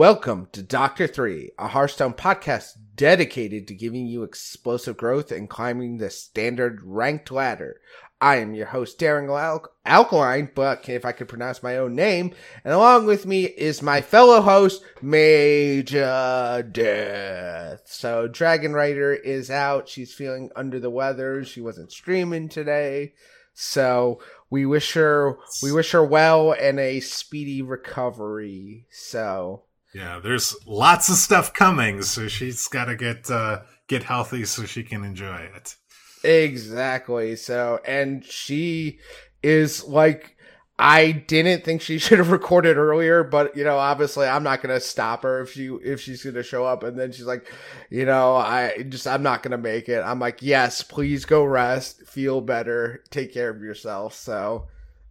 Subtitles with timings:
[0.00, 5.98] Welcome to Doctor 3, a Hearthstone podcast dedicated to giving you explosive growth and climbing
[5.98, 7.82] the standard ranked ladder.
[8.18, 12.32] I am your host, Darren Al- Alkaline, but if I could pronounce my own name,
[12.64, 17.82] and along with me is my fellow host, Major Death.
[17.84, 19.86] So, Dragon Rider is out.
[19.86, 21.44] She's feeling under the weather.
[21.44, 23.12] She wasn't streaming today.
[23.52, 28.86] So, we wish her we wish her well and a speedy recovery.
[28.90, 34.44] So, yeah, there's lots of stuff coming, so she's got to get uh, get healthy
[34.44, 35.76] so she can enjoy it.
[36.22, 37.36] Exactly.
[37.36, 39.00] So, and she
[39.42, 40.36] is like,
[40.78, 44.80] I didn't think she should have recorded earlier, but you know, obviously, I'm not gonna
[44.80, 46.84] stop her if she if she's gonna show up.
[46.84, 47.46] And then she's like,
[47.90, 50.02] you know, I just I'm not gonna make it.
[50.02, 54.14] I'm like, yes, please go rest, feel better, take care of yourself.
[54.14, 54.68] So,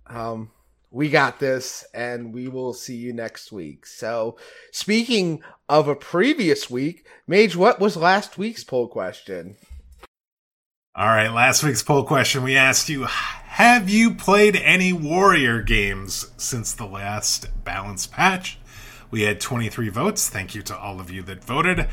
[0.08, 0.52] um,
[0.92, 3.86] we got this and we will see you next week.
[3.86, 4.38] So,
[4.72, 9.56] speaking of a previous week, Mage, what was last week's poll question?
[10.96, 16.32] All right, last week's poll question we asked you Have you played any Warrior games
[16.38, 18.58] since the last balance patch?
[19.12, 20.30] We had 23 votes.
[20.30, 21.88] Thank you to all of you that voted.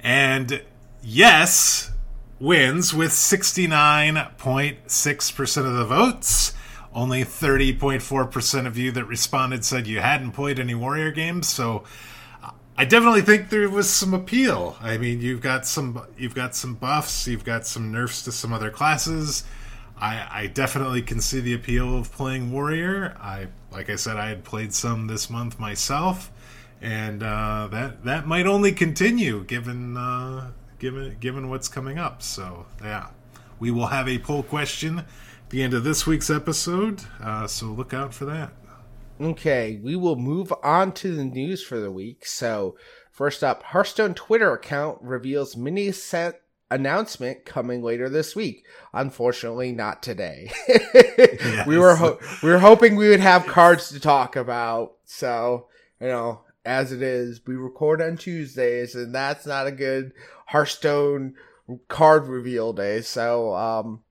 [0.00, 0.62] And
[1.02, 1.90] yes
[2.38, 6.54] wins with 69.6% of the votes.
[6.94, 11.48] Only 30.4% of you that responded said you hadn't played any Warrior games.
[11.48, 11.84] So
[12.76, 14.76] I definitely think there was some appeal.
[14.80, 18.52] I mean, you've got some you've got some buffs, you've got some nerfs to some
[18.52, 19.44] other classes.
[19.98, 23.16] I, I definitely can see the appeal of playing Warrior.
[23.20, 26.30] I like I said, I had played some this month myself,
[26.80, 32.22] and uh, that that might only continue given uh, given given what's coming up.
[32.22, 33.08] So yeah,
[33.60, 35.04] we will have a poll question
[35.52, 37.02] the end of this week's episode.
[37.22, 38.52] Uh, so look out for that.
[39.20, 42.26] Okay, we will move on to the news for the week.
[42.26, 42.76] So,
[43.12, 48.64] first up, Hearthstone Twitter account reveals mini set announcement coming later this week.
[48.94, 50.50] Unfortunately, not today.
[50.66, 51.66] yes.
[51.66, 54.94] We were ho- we were hoping we would have cards to talk about.
[55.04, 55.68] So,
[56.00, 60.12] you know, as it is, we record on Tuesdays, and that's not a good
[60.46, 61.34] Hearthstone
[61.88, 63.02] card reveal day.
[63.02, 64.01] So, um,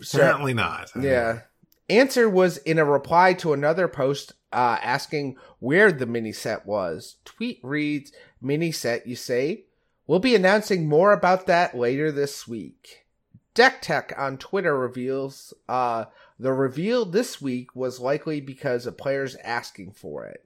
[0.00, 0.90] Certainly not.
[0.98, 1.40] Yeah.
[1.88, 7.16] Answer was in a reply to another post uh, asking where the mini set was.
[7.24, 9.64] Tweet reads, Mini set, you say?
[10.06, 13.06] We'll be announcing more about that later this week.
[13.54, 16.06] Deck Tech on Twitter reveals uh,
[16.38, 20.44] the reveal this week was likely because of players asking for it.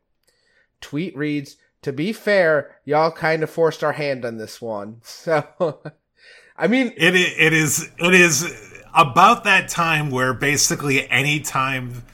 [0.80, 5.00] Tweet reads, To be fair, y'all kind of forced our hand on this one.
[5.04, 5.80] So,
[6.56, 12.04] I mean, it it is it is about that time where basically any time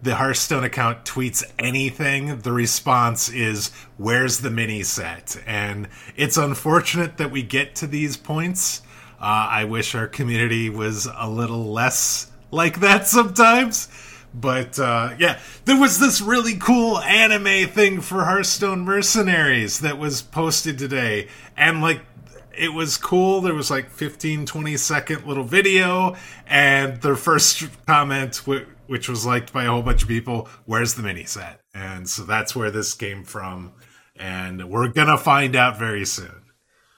[0.00, 5.36] the Hearthstone account tweets anything, the response is, Where's the mini set?
[5.46, 8.82] And it's unfortunate that we get to these points.
[9.20, 13.88] Uh, I wish our community was a little less like that sometimes.
[14.32, 20.22] But uh, yeah, there was this really cool anime thing for Hearthstone Mercenaries that was
[20.22, 21.28] posted today.
[21.56, 22.02] And like
[22.58, 23.40] it was cool.
[23.40, 28.36] There was like 15, 20 second little video, and their first comment,
[28.86, 31.60] which was liked by a whole bunch of people, where's the mini set?
[31.72, 33.72] And so that's where this came from.
[34.16, 36.42] And we're going to find out very soon.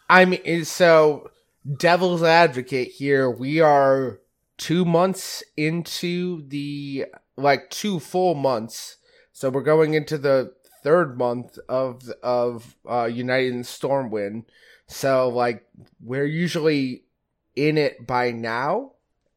[0.08, 1.30] I mean, so
[1.76, 4.20] devil's advocate here, we are
[4.56, 7.06] two months into the,
[7.36, 8.96] like two full months.
[9.32, 14.44] So we're going into the third month of, of, uh, United in Stormwind
[14.90, 15.64] so like
[16.02, 17.04] we're usually
[17.54, 18.92] in it by now.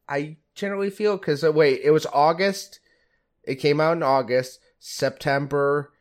[0.08, 2.80] I generally feel because uh, wait, it was August.
[3.44, 5.92] It came out in August, September,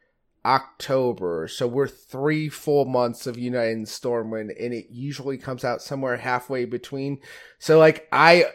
[0.44, 1.48] October.
[1.48, 6.18] So we're three full months of United in Stormwind, and it usually comes out somewhere
[6.18, 7.20] halfway between.
[7.60, 8.46] So like I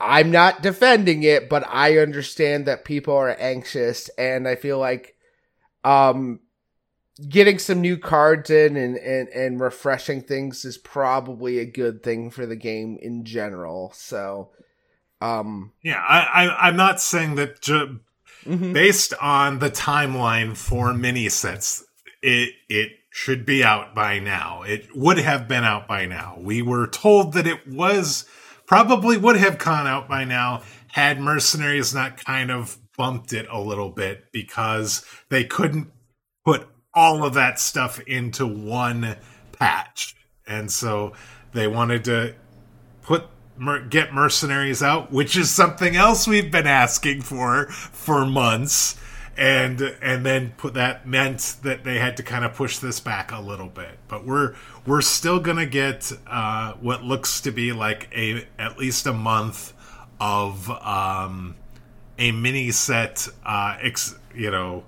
[0.00, 5.16] I'm not defending it, but I understand that people are anxious and I feel like
[5.84, 6.40] um
[7.28, 12.30] getting some new cards in and, and, and refreshing things is probably a good thing
[12.30, 13.92] for the game in general.
[13.94, 14.50] So,
[15.20, 18.00] um, yeah, I, I am not saying that ju-
[18.44, 18.72] mm-hmm.
[18.72, 21.84] based on the timeline for mini sets,
[22.22, 24.62] it it should be out by now.
[24.62, 26.38] It would have been out by now.
[26.40, 28.24] We were told that it was
[28.66, 33.60] probably would have gone out by now had mercenaries not kind of bumped it a
[33.60, 35.90] little bit because they couldn't
[36.44, 39.16] put all of that stuff into one
[39.52, 40.14] patch.
[40.46, 41.12] And so
[41.52, 42.34] they wanted to
[43.02, 43.24] put
[43.90, 48.96] get mercenaries out, which is something else we've been asking for for months.
[49.36, 53.32] and and then put that meant that they had to kind of push this back
[53.32, 53.98] a little bit.
[54.08, 54.54] But we're
[54.86, 59.72] we're still gonna get uh, what looks to be like a at least a month
[60.20, 61.56] of um,
[62.18, 64.84] a mini set, uh, ex, you know,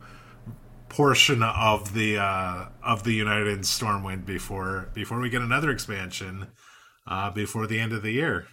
[0.94, 6.46] portion of the uh, of the United Stormwind before before we get another expansion
[7.06, 8.46] uh, before the end of the year.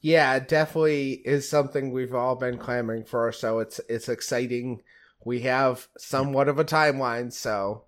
[0.00, 3.30] Yeah, definitely is something we've all been clamoring for.
[3.30, 4.82] So it's it's exciting.
[5.24, 7.32] We have somewhat of a timeline.
[7.32, 7.84] So,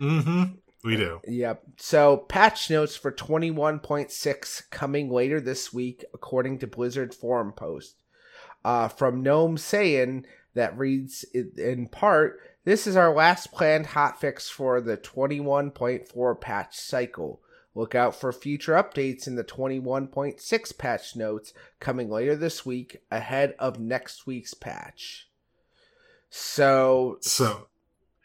[0.00, 0.54] mm-hmm.
[0.84, 1.20] we do.
[1.26, 1.62] Yep.
[1.78, 7.14] So patch notes for twenty one point six coming later this week, according to Blizzard
[7.14, 8.02] forum post.
[8.64, 10.24] Uh, from Gnome Saiyan
[10.54, 17.40] that reads in part, this is our last planned hotfix for the 21.4 patch cycle.
[17.74, 23.54] Look out for future updates in the 21.6 patch notes coming later this week ahead
[23.58, 25.28] of next week's patch.
[26.28, 27.68] So, so,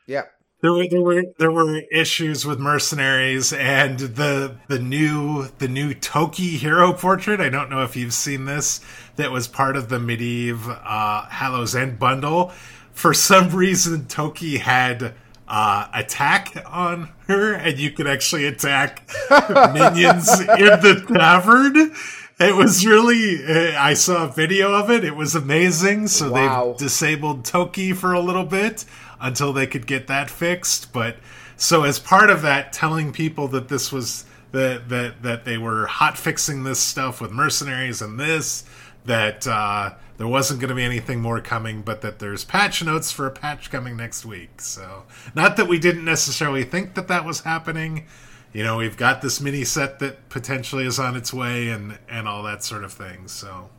[0.08, 0.34] yep.
[0.64, 5.94] There were there were there were issues with mercenaries and the the new the new
[5.94, 7.42] Toki hero portrait.
[7.42, 8.80] I don't know if you've seen this.
[9.18, 12.54] That was part of the Medivh uh, Hallows End bundle.
[12.94, 15.16] For some reason, Toki had
[15.50, 19.06] uh, attack on her, and you could actually attack
[19.74, 21.94] minions in the tavern.
[22.40, 23.46] It was really.
[23.46, 25.04] Uh, I saw a video of it.
[25.04, 26.08] It was amazing.
[26.08, 26.72] So wow.
[26.72, 28.86] they disabled Toki for a little bit
[29.24, 30.94] until they could get that fixed.
[30.94, 31.18] But
[31.56, 35.88] so as part of that, telling people that this was that that that they were
[35.88, 38.66] hot fixing this stuff with mercenaries and this
[39.06, 43.12] that uh, there wasn't going to be anything more coming, but that there's patch notes
[43.12, 44.62] for a patch coming next week.
[44.62, 45.04] So,
[45.36, 48.06] not that we didn't necessarily think that that was happening.
[48.54, 52.28] You know, we've got this mini set that potentially is on its way, and and
[52.28, 53.28] all that sort of thing.
[53.28, 53.70] So,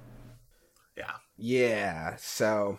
[0.96, 2.16] yeah, yeah.
[2.16, 2.78] So,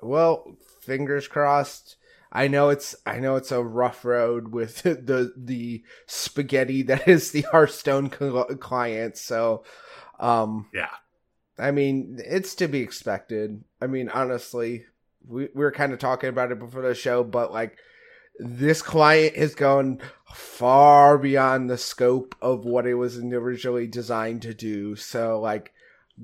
[0.00, 0.56] well,
[0.88, 1.96] fingers crossed.
[2.32, 7.30] I know it's I know it's a rough road with the the spaghetti that is
[7.30, 9.16] the Hearthstone client.
[9.16, 9.62] So,
[10.18, 10.90] um, yeah,
[11.58, 13.62] I mean, it's to be expected.
[13.80, 14.86] I mean, honestly,
[15.26, 17.76] we, we were kind of talking about it before the show, but like
[18.38, 20.00] this client has gone
[20.32, 24.94] far beyond the scope of what it was originally designed to do.
[24.96, 25.72] So, like,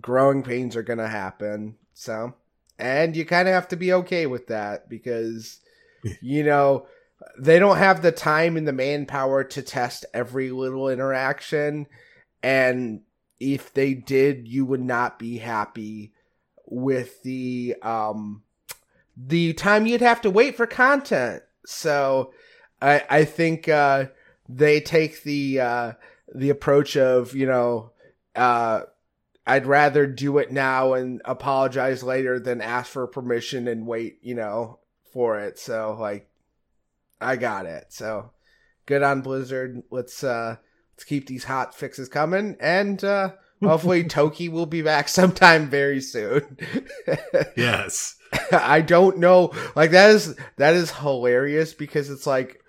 [0.00, 1.76] growing pains are going to happen.
[1.92, 2.34] So,
[2.78, 5.60] and you kind of have to be okay with that because,
[6.20, 6.86] you know,
[7.38, 11.86] they don't have the time and the manpower to test every little interaction.
[12.42, 13.02] And
[13.40, 16.12] if they did, you would not be happy
[16.66, 18.42] with the um
[19.16, 21.42] the time you'd have to wait for content.
[21.66, 22.32] So
[22.80, 24.06] I I think uh
[24.48, 25.92] they take the uh
[26.34, 27.92] the approach of, you know,
[28.34, 28.82] uh
[29.46, 34.34] I'd rather do it now and apologize later than ask for permission and wait, you
[34.34, 34.78] know,
[35.12, 35.58] for it.
[35.58, 36.28] So like
[37.20, 37.86] I got it.
[37.90, 38.30] So
[38.86, 39.82] good on Blizzard.
[39.90, 40.56] Let's uh
[40.94, 43.32] let's keep these hot fixes coming and uh
[43.62, 46.58] hopefully Toki will be back sometime very soon.
[47.56, 48.16] yes.
[48.50, 49.52] I don't know.
[49.76, 52.63] Like that is that is hilarious because it's like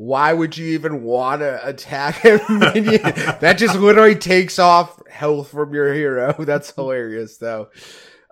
[0.00, 3.02] why would you even want to attack minion?
[3.40, 6.34] that just literally takes off health from your hero.
[6.38, 7.68] That's hilarious though.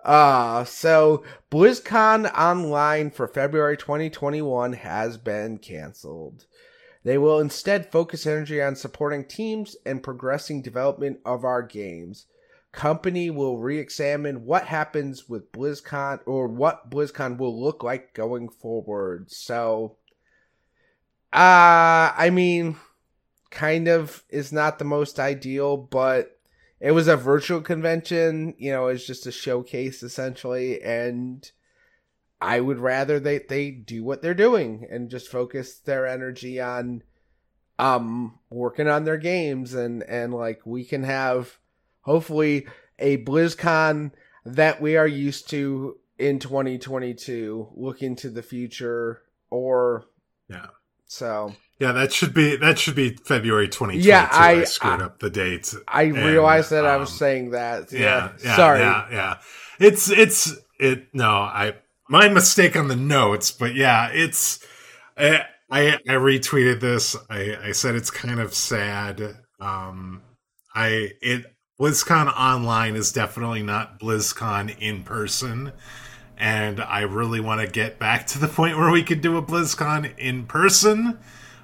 [0.03, 6.47] Uh, so BlizzCon Online for February 2021 has been canceled.
[7.03, 12.25] They will instead focus energy on supporting teams and progressing development of our games.
[12.71, 19.29] Company will re-examine what happens with BlizzCon or what BlizzCon will look like going forward.
[19.29, 19.97] So,
[21.31, 22.77] uh, I mean,
[23.51, 26.39] kind of is not the most ideal, but
[26.79, 28.55] it was a virtual convention.
[28.57, 31.49] You know, it's just a showcase essentially, and
[32.41, 37.03] I would rather they they do what they're doing and just focus their energy on
[37.77, 41.57] um working on their games and and like we can have
[42.01, 42.67] hopefully
[42.97, 44.11] a BlizzCon
[44.45, 50.05] that we are used to in 2022 looking to the future or
[50.49, 50.67] yeah
[51.09, 55.05] so yeah that should be that should be february 2022 yeah i, I screwed I,
[55.05, 57.91] up the dates i and, realized that um, i was um, saying that.
[57.91, 58.79] yeah, yeah, yeah sorry.
[58.79, 59.37] yeah yeah.
[59.79, 61.73] It's it's it no i
[62.09, 64.65] my mistake on the notes, but yeah, it's
[65.17, 67.15] I I, I retweeted this.
[67.29, 69.21] I, I said it's kind of sad.
[69.59, 70.23] Um,
[70.75, 71.45] I it
[71.79, 75.71] BlizzCon online is definitely not BlizzCon in person,
[76.39, 79.41] and I really want to get back to the point where we could do a
[79.41, 81.19] BlizzCon in person.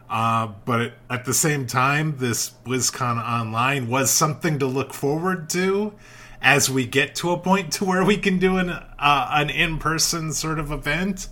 [0.09, 5.93] Uh, but at the same time, this BlizzCon online was something to look forward to
[6.41, 9.79] as we get to a point to where we can do an uh, an in
[9.79, 11.27] person sort of event.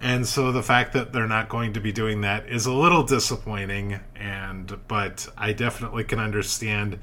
[0.00, 3.02] and so the fact that they're not going to be doing that is a little
[3.02, 6.98] disappointing and but i definitely can understand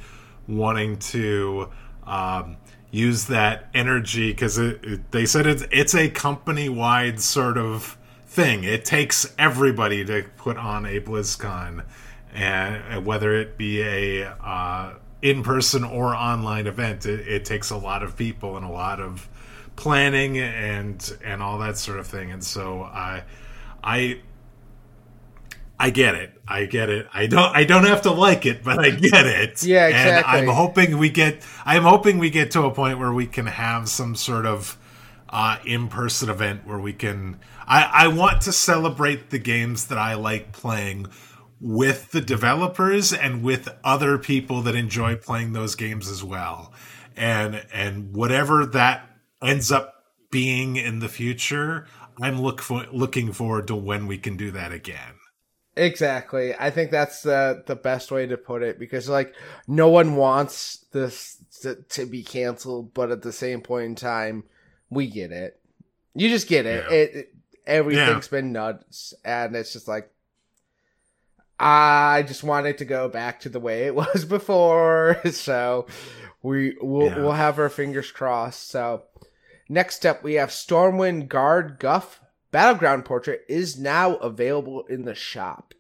[0.48, 1.70] wanting to
[2.06, 2.56] um,
[2.96, 4.60] use that energy because
[5.12, 7.98] they said it's, it's a company wide sort of
[8.28, 11.84] thing it takes everybody to put on a blizzcon
[12.34, 18.04] and whether it be a uh, in-person or online event it, it takes a lot
[18.04, 19.28] of people and a lot of
[19.76, 22.32] planning and and all that sort of thing.
[22.32, 23.24] And so I
[23.84, 24.22] I
[25.78, 26.42] I get it.
[26.48, 27.08] I get it.
[27.14, 29.64] I don't I don't have to like it, but I get it.
[29.64, 30.40] yeah, exactly.
[30.40, 33.46] And I'm hoping we get I'm hoping we get to a point where we can
[33.46, 34.78] have some sort of
[35.30, 40.14] uh, in-person event where we can I, I want to celebrate the games that I
[40.14, 41.08] like playing
[41.60, 46.72] with the developers and with other people that enjoy playing those games as well.
[47.18, 49.10] And and whatever that
[49.44, 49.94] ends up
[50.32, 51.88] being in the future,
[52.22, 55.15] I'm look for, looking forward to when we can do that again.
[55.78, 56.54] Exactly.
[56.58, 59.36] I think that's the the best way to put it because like
[59.68, 64.44] no one wants this to, to be canceled, but at the same point in time,
[64.90, 65.60] we get it.
[66.14, 66.86] You just get it.
[66.90, 66.96] Yeah.
[66.96, 67.36] It, it,
[67.68, 68.32] everything's yeah.
[68.32, 70.10] been nuts, and it's just like
[71.60, 75.20] I just wanted to go back to the way it was before.
[75.32, 75.88] So
[76.42, 77.20] we we'll, yeah.
[77.20, 78.70] we'll have our fingers crossed.
[78.70, 79.04] So
[79.68, 82.22] Next up, we have Stormwind Guard Guff
[82.56, 85.74] Battleground Portrait is now available in the shop.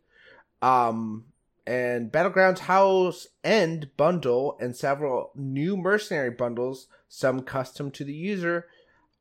[0.61, 1.23] Um,
[1.65, 8.67] and Battlegrounds Hallows End bundle and several new mercenary bundles, some custom to the user,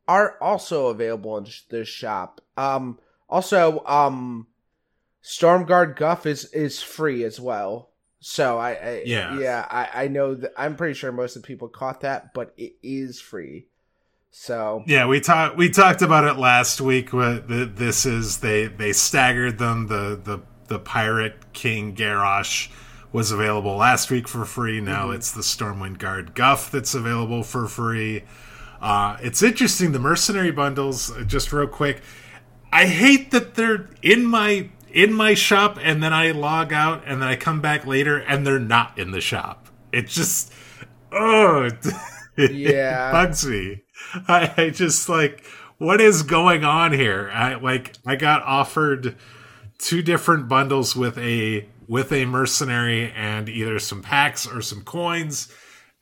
[0.08, 2.40] are also available in the shop.
[2.56, 4.49] Um, also, um,
[5.23, 7.90] Stormguard Guff is is free as well.
[8.18, 11.46] So I, I yeah yeah I, I know that I'm pretty sure most of the
[11.46, 13.68] people caught that, but it is free.
[14.37, 17.12] So yeah, we talked we talked about it last week.
[17.12, 19.87] What this is they they staggered them.
[19.87, 22.69] The the the pirate king Garrosh
[23.12, 24.81] was available last week for free.
[24.81, 25.14] Now mm-hmm.
[25.14, 28.25] it's the Stormwind Guard Guff that's available for free.
[28.81, 31.12] Uh, it's interesting the mercenary bundles.
[31.12, 32.03] Uh, just real quick,
[32.73, 37.23] I hate that they're in my in my shop and then I log out and
[37.23, 39.69] then I come back later and they're not in the shop.
[39.93, 40.53] It just
[41.12, 41.71] oh
[42.37, 43.85] yeah, it bugs me.
[44.28, 45.44] I, I just like
[45.78, 47.30] what is going on here?
[47.32, 49.16] I like I got offered
[49.78, 55.52] two different bundles with a with a mercenary and either some packs or some coins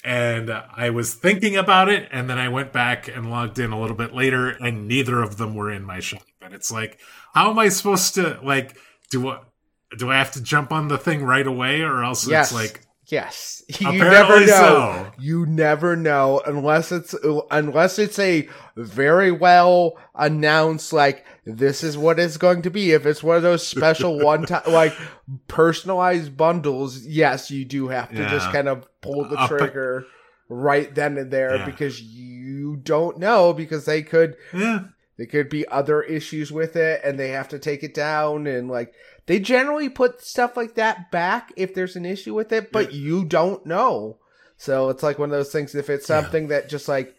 [0.05, 3.81] and I was thinking about it and then I went back and logged in a
[3.81, 7.01] little bit later and neither of them were in my shop and it's like
[7.35, 8.77] how am I supposed to like
[9.11, 9.49] do what
[9.99, 12.53] do I have to jump on the thing right away or else yes.
[12.53, 14.47] it's like Yes, you Apparently never know.
[14.47, 15.13] So.
[15.19, 17.15] You never know unless it's
[17.51, 22.93] unless it's a very well announced like this is what it's going to be.
[22.93, 24.95] If it's one of those special one time like
[25.47, 28.31] personalized bundles, yes, you do have to yeah.
[28.31, 30.07] just kind of pull the trigger
[30.49, 31.67] right then and there yeah.
[31.67, 34.85] because you don't know because they could yeah.
[35.19, 38.69] There could be other issues with it and they have to take it down and
[38.69, 38.95] like
[39.27, 43.01] they generally put stuff like that back if there's an issue with it, but yeah.
[43.01, 44.19] you don't know.
[44.57, 45.75] So it's like one of those things.
[45.75, 46.61] If it's something yeah.
[46.61, 47.15] that just like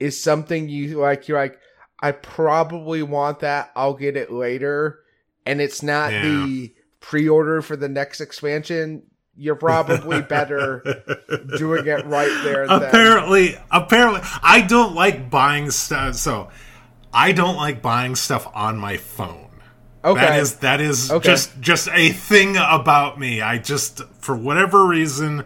[0.00, 1.58] is something you like, you're like,
[2.00, 3.70] I probably want that.
[3.74, 5.00] I'll get it later,
[5.46, 6.22] and it's not yeah.
[6.22, 9.02] the pre-order for the next expansion.
[9.36, 10.82] You're probably better
[11.56, 12.64] doing it right there.
[12.64, 16.16] Apparently, apparently, I don't like buying stuff.
[16.16, 16.50] So,
[17.12, 19.47] I don't like buying stuff on my phone.
[20.08, 20.20] Okay.
[20.20, 21.28] That is that is okay.
[21.28, 23.42] just just a thing about me.
[23.42, 25.44] I just for whatever reason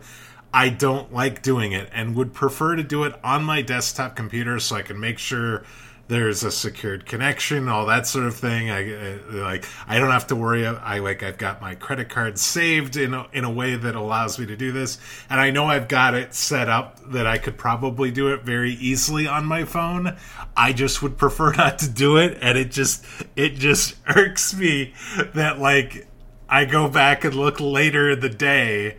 [0.54, 4.60] I don't like doing it and would prefer to do it on my desktop computer
[4.60, 5.64] so I can make sure
[6.08, 8.70] there's a secured connection, all that sort of thing.
[8.70, 10.66] I, uh, like I don't have to worry.
[10.66, 14.38] I like I've got my credit card saved in a, in a way that allows
[14.38, 14.98] me to do this,
[15.30, 18.72] and I know I've got it set up that I could probably do it very
[18.72, 20.16] easily on my phone.
[20.56, 23.04] I just would prefer not to do it, and it just
[23.36, 24.94] it just irks me
[25.34, 26.06] that like
[26.48, 28.98] I go back and look later in the day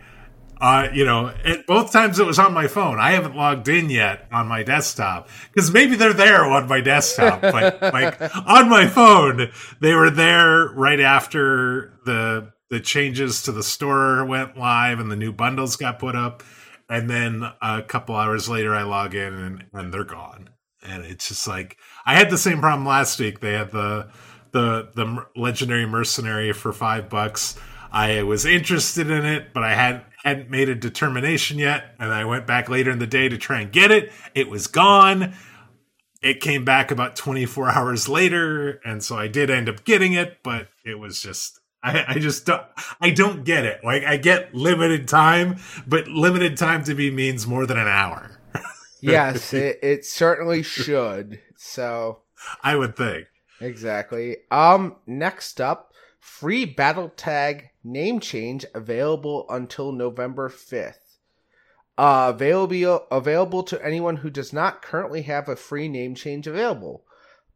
[0.64, 2.98] uh, you know, it, both times it was on my phone.
[2.98, 7.42] I haven't logged in yet on my desktop because maybe they're there on my desktop,
[7.42, 9.50] but like on my phone,
[9.82, 15.16] they were there right after the the changes to the store went live and the
[15.16, 16.42] new bundles got put up.
[16.88, 20.48] And then a couple hours later, I log in and, and they're gone.
[20.82, 23.40] And it's just like I had the same problem last week.
[23.40, 24.08] They had the
[24.52, 27.54] the the legendary mercenary for five bucks.
[27.92, 32.24] I was interested in it, but I had hadn't made a determination yet, and I
[32.24, 34.10] went back later in the day to try and get it.
[34.34, 35.34] It was gone.
[36.22, 40.38] it came back about 24 hours later, and so I did end up getting it,
[40.42, 42.64] but it was just I, I just don't
[43.00, 43.84] I don't get it.
[43.84, 48.40] Like I get limited time, but limited time to me means more than an hour.
[49.02, 51.40] yes, it, it certainly should.
[51.56, 52.22] So
[52.62, 53.26] I would think.
[53.60, 54.38] Exactly.
[54.50, 61.18] Um next up, free battle tag name change available until November 5th.
[61.96, 67.04] Uh, available available to anyone who does not currently have a free name change available.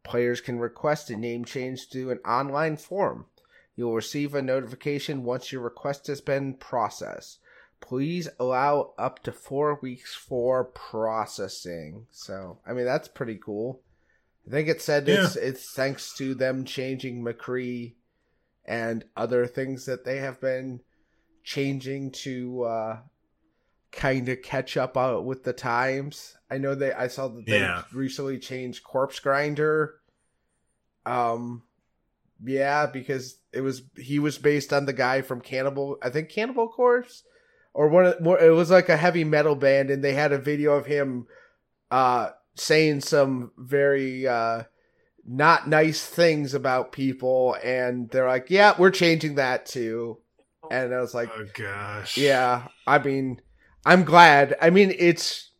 [0.03, 3.25] Players can request a name change through an online form.
[3.75, 7.39] You will receive a notification once your request has been processed.
[7.81, 12.07] Please allow up to four weeks for processing.
[12.11, 13.81] So, I mean, that's pretty cool.
[14.47, 15.23] I think it said yeah.
[15.23, 17.93] it's it's thanks to them changing McCree
[18.69, 20.79] and other things that they have been
[21.43, 22.97] changing to uh,
[23.91, 26.37] kind of catch up uh, with the times.
[26.51, 27.83] I know they I saw that they yeah.
[27.91, 29.95] recently changed Corpse Grinder.
[31.05, 31.63] Um
[32.45, 36.69] yeah, because it was he was based on the guy from Cannibal, I think Cannibal
[36.69, 37.23] Corpse
[37.73, 40.37] or one of more it was like a heavy metal band and they had a
[40.37, 41.25] video of him
[41.89, 44.63] uh saying some very uh
[45.31, 50.17] not nice things about people and they're like, "Yeah, we're changing that too."
[50.71, 53.39] And I was like, "Oh gosh." Yeah, I mean,
[53.85, 54.55] I'm glad.
[54.59, 55.51] I mean, it's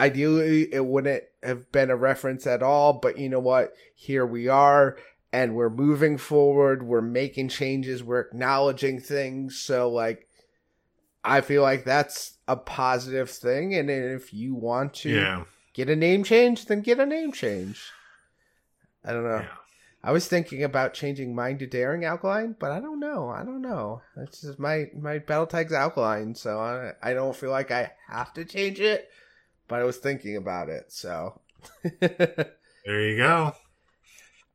[0.00, 3.74] ideally it wouldn't have been a reference at all, but you know what?
[3.94, 4.96] Here we are
[5.34, 9.58] and we're moving forward, we're making changes, we're acknowledging things.
[9.58, 10.28] So like
[11.22, 15.44] I feel like that's a positive thing and if you want to yeah.
[15.74, 17.90] get a name change, then get a name change.
[19.04, 19.40] I don't know.
[19.40, 19.48] Yeah.
[20.04, 23.28] I was thinking about changing mine to Daring Alkaline, but I don't know.
[23.28, 24.02] I don't know.
[24.16, 28.32] It's just my my battle tag's Alkaline, so I I don't feel like I have
[28.34, 29.08] to change it.
[29.68, 31.40] But I was thinking about it, so
[32.00, 33.52] there you go.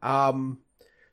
[0.02, 0.60] Um,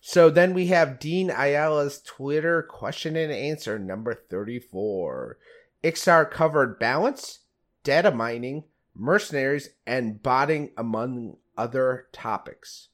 [0.01, 5.39] so then we have Dean Ayala's Twitter question and answer number thirty four.
[5.85, 7.41] Iksar covered balance,
[7.85, 8.65] data mining,
[8.97, 12.89] mercenaries, and botting among other topics.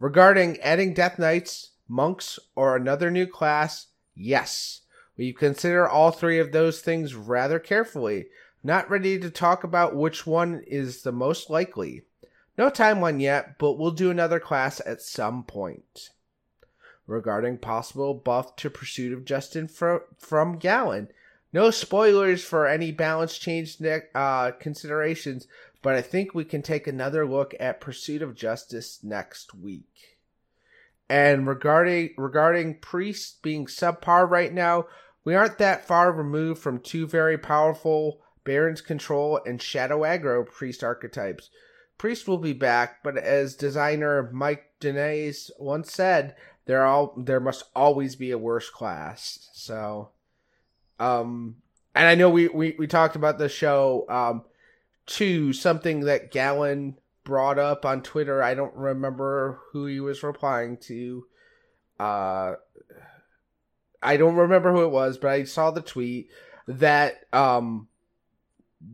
[0.00, 4.80] Regarding adding Death Knights, monks, or another new class, yes.
[5.18, 8.28] We consider all three of those things rather carefully.
[8.64, 12.04] Not ready to talk about which one is the most likely.
[12.56, 16.08] No timeline yet, but we'll do another class at some point.
[17.06, 19.82] Regarding possible buff to Pursuit of Justice
[20.18, 21.08] from Galen,
[21.52, 23.78] no spoilers for any balance change
[24.14, 25.48] uh, considerations,
[25.82, 30.18] but I think we can take another look at Pursuit of Justice next week.
[31.08, 34.86] And regarding regarding Priest being subpar right now,
[35.24, 40.84] we aren't that far removed from two very powerful Baron's Control and Shadow Aggro Priest
[40.84, 41.50] archetypes.
[41.98, 47.64] Priest will be back, but as designer Mike Donais once said, there all there must
[47.74, 49.50] always be a worse class.
[49.52, 50.10] So,
[50.98, 51.56] um,
[51.94, 54.06] and I know we we, we talked about the show.
[54.08, 54.44] Um,
[55.10, 58.42] to something that Galen brought up on Twitter.
[58.42, 61.26] I don't remember who he was replying to.
[61.98, 62.52] Uh,
[64.02, 66.30] I don't remember who it was, but I saw the tweet
[66.66, 67.88] that um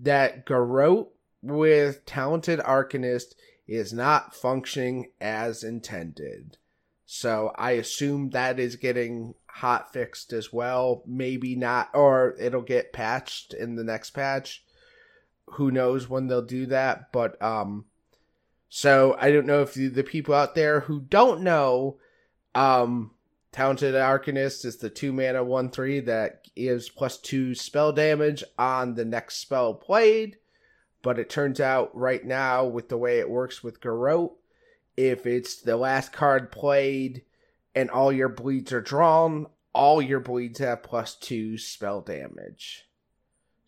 [0.03, 3.35] that Garrote with talented Arcanist
[3.69, 6.57] is not functioning as intended.
[7.05, 11.03] So I assume that is getting hot fixed as well.
[11.07, 14.65] Maybe not, or it'll get patched in the next patch
[15.51, 17.85] who knows when they'll do that but um
[18.69, 21.99] so i don't know if the, the people out there who don't know
[22.55, 23.11] um
[23.53, 28.95] talented arcanist is the two mana one three that gives plus two spell damage on
[28.95, 30.37] the next spell played
[31.03, 34.33] but it turns out right now with the way it works with garrote
[34.97, 37.23] if it's the last card played
[37.75, 42.86] and all your bleeds are drawn all your bleeds have plus two spell damage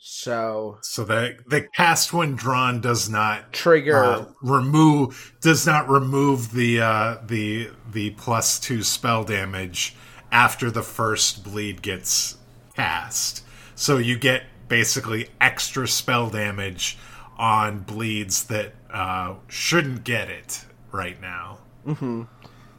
[0.01, 6.53] so so that the cast when drawn does not trigger uh, remove does not remove
[6.53, 9.97] the uh, the the plus two spell damage
[10.31, 12.37] after the first bleed gets
[12.77, 13.45] cast.
[13.75, 16.99] So you get basically extra spell damage
[17.37, 21.59] on bleeds that uh, shouldn't get it right now.
[21.87, 22.23] Mm-hmm.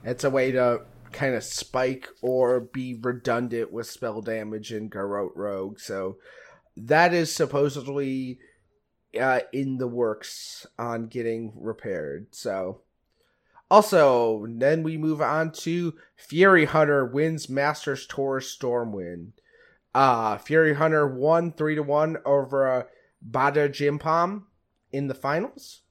[0.03, 5.35] It's a way to kind of spike or be redundant with spell damage in Garrote
[5.35, 5.79] Rogue.
[5.79, 6.17] So
[6.87, 8.39] that is supposedly
[9.19, 12.27] uh, in the works on getting repaired.
[12.31, 12.81] So,
[13.71, 19.33] also, then we move on to Fury Hunter wins Masters Tour Stormwind.
[19.93, 22.83] Uh, Fury Hunter won 3 to 1 over uh,
[23.27, 24.43] Bada Jimpam
[24.91, 25.81] in the finals.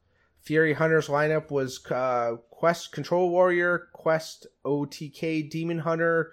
[0.40, 6.32] Fury Hunter's lineup was uh, Quest Control Warrior, Quest OTK Demon Hunter,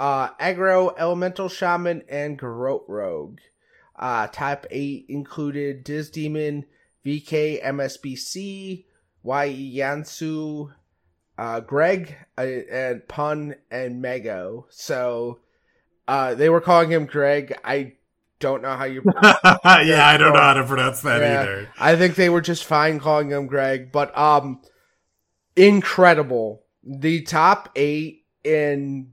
[0.00, 3.38] uh, Aggro Elemental Shaman, and Garrote Rogue.
[4.02, 6.64] Uh, top eight included Diz Demon,
[7.06, 8.84] VK MSBC,
[9.24, 10.74] YE Yansu,
[11.38, 14.64] uh, Greg, uh, and Pun, and Mego.
[14.70, 15.38] So
[16.08, 17.56] uh, they were calling him Greg.
[17.64, 17.92] I
[18.40, 19.02] don't know how you.
[19.22, 21.68] yeah, I don't know how to pronounce that yeah, either.
[21.78, 24.62] I think they were just fine calling him Greg, but um,
[25.54, 26.64] incredible.
[26.82, 29.12] The top eight in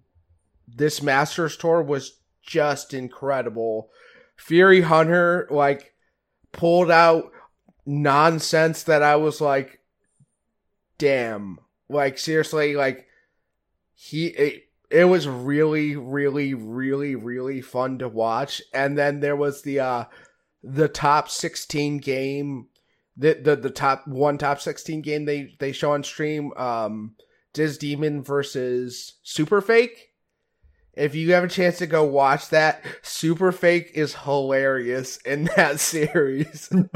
[0.68, 3.92] this Masters tour was just incredible.
[4.40, 5.94] Fury Hunter like
[6.52, 7.32] pulled out
[7.86, 9.82] nonsense that I was like,
[10.98, 13.06] damn, like seriously, like
[13.94, 14.28] he.
[14.28, 18.60] It, it was really, really, really, really fun to watch.
[18.74, 20.06] And then there was the uh
[20.64, 22.70] the top sixteen game
[23.16, 27.14] the the, the top one top sixteen game they, they show on stream, um
[27.54, 30.09] Diz Demon versus Super Fake.
[31.00, 35.80] If you have a chance to go watch that, Super Fake is hilarious in that
[35.80, 36.70] series.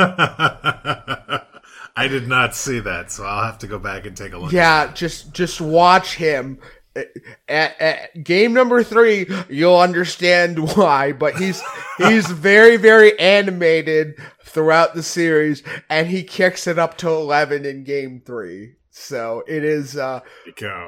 [1.95, 4.51] I did not see that, so I'll have to go back and take a look.
[4.51, 6.59] Yeah, just just watch him
[6.95, 11.11] at, at, game number three, you'll understand why.
[11.11, 11.61] But he's
[11.97, 17.83] he's very very animated throughout the series, and he kicks it up to eleven in
[17.83, 18.75] game three.
[18.95, 20.21] So it is uh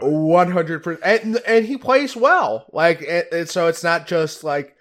[0.01, 2.67] one hundred percent, and and he plays well.
[2.71, 4.75] Like and, and so, it's not just like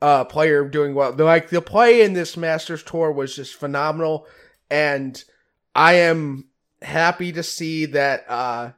[0.00, 1.12] a player doing well.
[1.12, 4.26] Like the play in this Masters tour was just phenomenal,
[4.70, 5.22] and
[5.74, 6.46] I am
[6.82, 8.24] happy to see that.
[8.28, 8.72] uh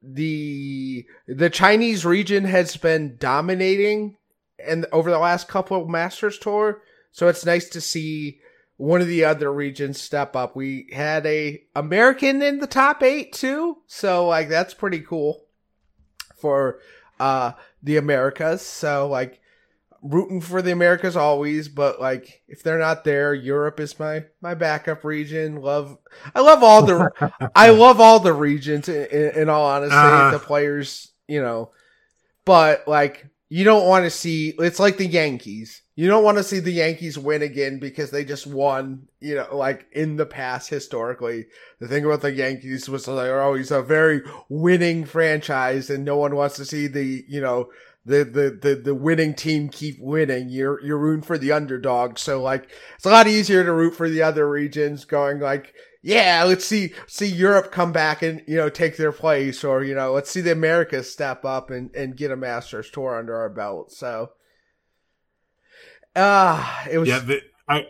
[0.00, 4.16] the the Chinese region has been dominating
[4.64, 8.38] and over the last couple of Masters tour, so it's nice to see
[8.78, 10.56] one of the other regions step up.
[10.56, 15.44] We had a American in the top 8 too, so like that's pretty cool
[16.36, 16.80] for
[17.20, 18.62] uh the Americas.
[18.62, 19.40] So like
[20.00, 24.54] rooting for the Americas always, but like if they're not there, Europe is my my
[24.54, 25.60] backup region.
[25.60, 25.98] Love,
[26.34, 28.88] I love all the, I love all the regions.
[28.88, 31.72] In, in, in all honesty, uh the players, you know,
[32.44, 34.54] but like you don't want to see.
[34.58, 35.82] It's like the Yankees.
[35.98, 39.08] You don't want to see the Yankees win again because they just won.
[39.18, 41.46] You know, like in the past historically,
[41.80, 46.36] the thing about the Yankees was they're always a very winning franchise, and no one
[46.36, 47.70] wants to see the you know
[48.06, 50.50] the, the, the, the winning team keep winning.
[50.50, 52.18] You're, you're rooting for the underdog.
[52.18, 56.44] So like, it's a lot easier to root for the other regions going like, yeah,
[56.44, 60.12] let's see, see Europe come back and, you know, take their place or, you know,
[60.12, 63.92] let's see the Americas step up and, and get a Masters tour under our belt.
[63.92, 64.30] So,
[66.18, 67.08] ah, uh, it was.
[67.08, 67.86] Yeah, the, I,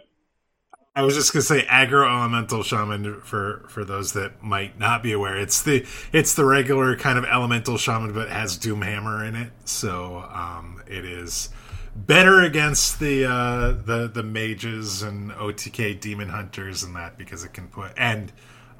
[0.95, 5.13] I was just gonna say aggro elemental shaman for for those that might not be
[5.13, 5.37] aware.
[5.37, 9.53] It's the it's the regular kind of elemental shaman, but has Doomhammer in it.
[9.65, 11.51] So um, it is
[11.95, 17.53] better against the uh, the the mages and OTK demon hunters and that because it
[17.53, 18.33] can put and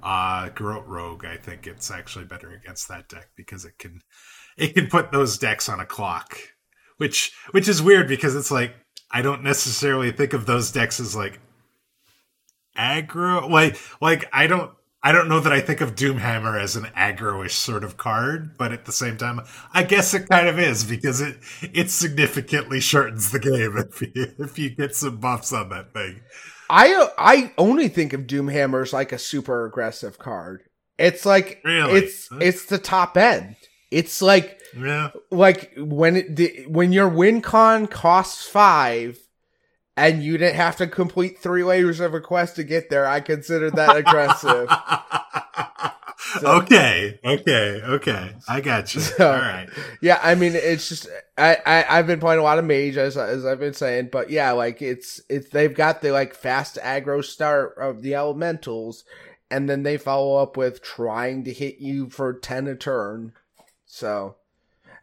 [0.03, 1.25] uh Rogue.
[1.25, 4.01] I think it's actually better against that deck because it can
[4.57, 6.39] it can put those decks on a clock,
[6.97, 8.75] which which is weird because it's like
[9.11, 11.41] I don't necessarily think of those decks as like
[12.77, 14.71] aggro like like I don't
[15.03, 18.73] I don't know that I think of Doomhammer as an aggroish sort of card, but
[18.73, 19.41] at the same time,
[19.73, 24.35] I guess it kind of is because it it significantly shortens the game if you
[24.39, 26.21] if you get some buffs on that thing.
[26.69, 30.65] I I only think of Doomhammer as like a super aggressive card.
[30.99, 32.01] It's like really?
[32.01, 33.57] it's it's the top end.
[33.91, 35.11] It's like yeah.
[35.31, 39.19] like when it, when your win con costs five
[39.99, 43.21] and you didn't have to complete three layers of a quest to get there, I
[43.21, 44.71] consider that aggressive.
[46.41, 48.35] so, okay, okay, okay.
[48.49, 49.01] I got you.
[49.01, 49.69] So, All right.
[50.01, 53.17] Yeah, I mean, it's just I, I have been playing a lot of mage as
[53.17, 57.25] as I've been saying, but yeah, like it's it's they've got the like fast aggro
[57.25, 59.05] start of the elementals,
[59.51, 63.33] and then they follow up with trying to hit you for ten a turn.
[63.85, 64.37] So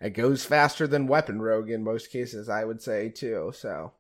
[0.06, 3.52] it goes faster than weapon rogue in most cases, I would say too.
[3.56, 3.94] So.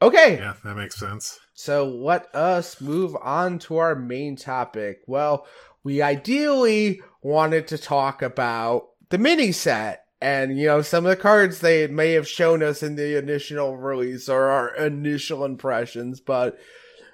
[0.00, 0.36] Okay.
[0.36, 1.40] Yeah, that makes sense.
[1.54, 5.00] So let us move on to our main topic.
[5.08, 5.46] Well,
[5.82, 11.16] we ideally wanted to talk about the mini set and you know some of the
[11.16, 16.58] cards they may have shown us in the initial release or our initial impressions, but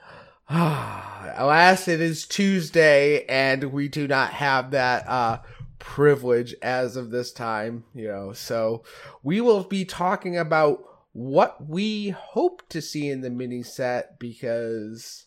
[0.51, 5.39] alas, it is Tuesday and we do not have that uh
[5.83, 8.33] privilege as of this time, you know.
[8.33, 8.85] So
[9.23, 15.27] we will be talking about what we hope to see in the mini set because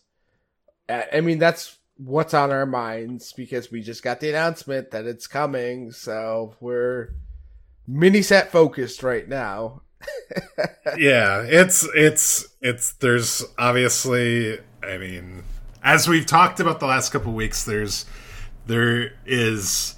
[0.88, 5.26] I mean that's what's on our minds because we just got the announcement that it's
[5.26, 5.92] coming.
[5.92, 7.10] So we're
[7.86, 9.82] mini set focused right now.
[10.96, 15.42] yeah, it's it's it's there's obviously I mean
[15.84, 18.06] as we've talked about the last couple weeks there's
[18.66, 19.95] there is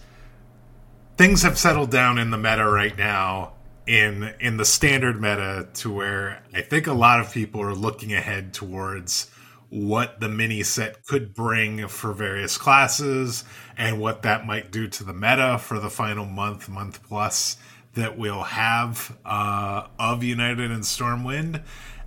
[1.19, 3.53] things have settled down in the meta right now
[3.89, 8.13] in in the standard meta to where I think a lot of people are looking
[8.15, 9.29] ahead towards
[9.69, 13.45] what the mini set could bring for various classes
[13.77, 17.59] and what that might do to the meta for the final month, month plus
[17.95, 21.63] that we'll have uh, of United and Stormwind.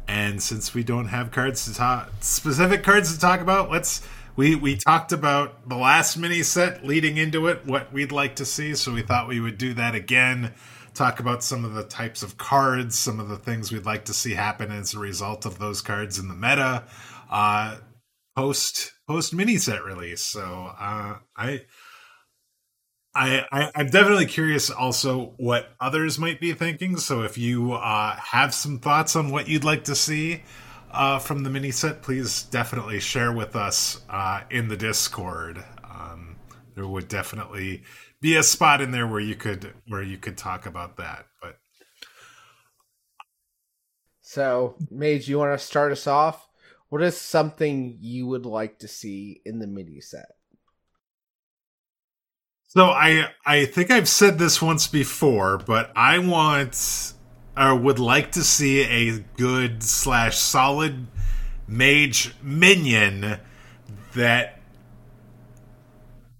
[0.08, 4.02] And since we don't have cards to talk, specific cards to talk about, let's
[4.42, 8.44] we we talked about the last mini set leading into it, what we'd like to
[8.44, 8.74] see.
[8.74, 10.56] So we thought we would do that again.
[10.96, 14.16] Talk about some of the types of cards, some of the things we'd like to
[14.16, 16.86] see happen as a result of those cards in the meta
[17.30, 17.78] uh,
[18.36, 20.24] post post mini set release.
[20.24, 21.62] So uh, I.
[23.14, 26.96] I, I am definitely curious also what others might be thinking.
[26.96, 30.44] So if you uh, have some thoughts on what you'd like to see
[30.94, 35.64] uh, from the mini set, please definitely share with us uh, in the Discord.
[35.84, 36.36] Um,
[36.76, 37.84] there would definitely
[38.22, 41.26] be a spot in there where you could where you could talk about that.
[41.42, 41.58] But
[44.22, 46.48] so, Mage, you want to start us off?
[46.90, 50.28] What is something you would like to see in the mini set?
[52.68, 57.14] So I I think I've said this once before, but I want
[57.58, 61.08] or would like to see a good slash solid
[61.68, 63.40] mage minion
[64.14, 64.60] that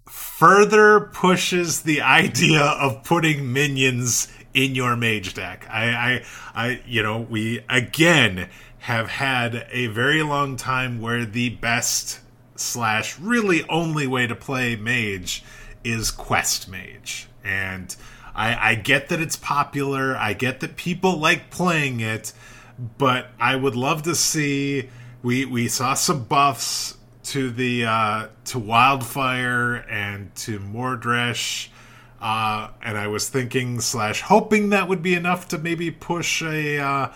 [0.08, 5.66] further pushes the idea of putting minions in your mage deck.
[5.70, 8.48] I, I, I, you know, we again
[8.80, 12.20] have had a very long time where the best
[12.56, 15.44] slash really only way to play mage
[15.84, 17.94] is quest mage and
[18.34, 22.32] I, I get that it's popular i get that people like playing it
[22.98, 24.88] but i would love to see
[25.22, 31.68] we we saw some buffs to the uh to wildfire and to mordresh
[32.20, 36.78] uh and i was thinking slash hoping that would be enough to maybe push a
[36.78, 37.08] uh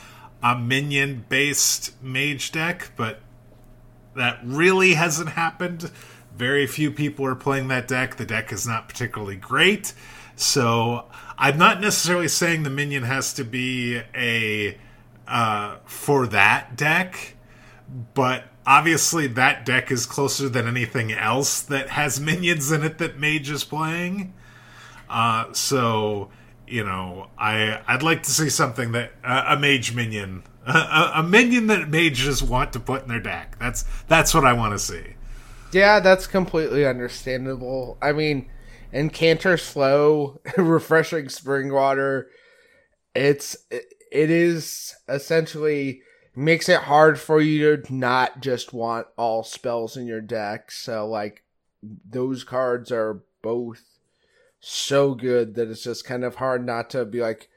[0.42, 3.20] a minion based mage deck, but
[4.14, 5.90] that really hasn't happened.
[6.36, 8.16] Very few people are playing that deck.
[8.16, 9.92] The deck is not particularly great.
[10.36, 11.06] So
[11.38, 14.78] I'm not necessarily saying the minion has to be a
[15.26, 17.34] uh, for that deck,
[18.14, 23.18] but obviously that deck is closer than anything else that has minions in it that
[23.18, 24.34] Mage is playing.
[25.08, 26.30] Uh, so
[26.66, 31.22] you know, I I'd like to see something that uh, a mage minion, a, a,
[31.22, 33.56] minion that mages want to put in their deck.
[33.58, 35.14] That's that's what I want to see.
[35.72, 37.98] Yeah, that's completely understandable.
[38.00, 38.48] I mean,
[38.92, 42.28] Incanter's Flow, refreshing spring water,
[43.14, 46.02] it's it, it is essentially
[46.34, 50.70] makes it hard for you to not just want all spells in your deck.
[50.70, 51.42] So like
[51.82, 53.82] those cards are both
[54.60, 57.48] so good that it's just kind of hard not to be like,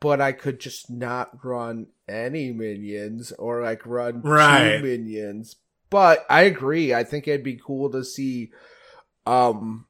[0.00, 4.78] but I could just not run any minions or like run right.
[4.78, 5.56] two minions.
[5.90, 6.94] But I agree.
[6.94, 8.50] I think it'd be cool to see
[9.26, 9.86] um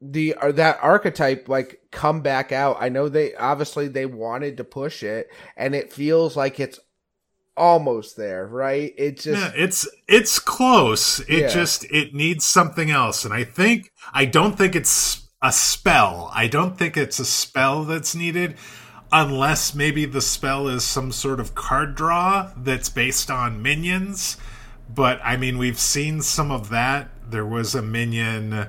[0.00, 2.76] the or that archetype like come back out.
[2.80, 6.78] I know they obviously they wanted to push it and it feels like it's
[7.56, 8.94] almost there, right?
[8.96, 11.20] It just yeah, it's it's close.
[11.20, 11.48] It yeah.
[11.48, 16.30] just it needs something else and I think I don't think it's a spell.
[16.32, 18.56] I don't think it's a spell that's needed
[19.10, 24.36] unless maybe the spell is some sort of card draw that's based on minions.
[24.88, 27.10] But I mean, we've seen some of that.
[27.28, 28.68] There was a minion.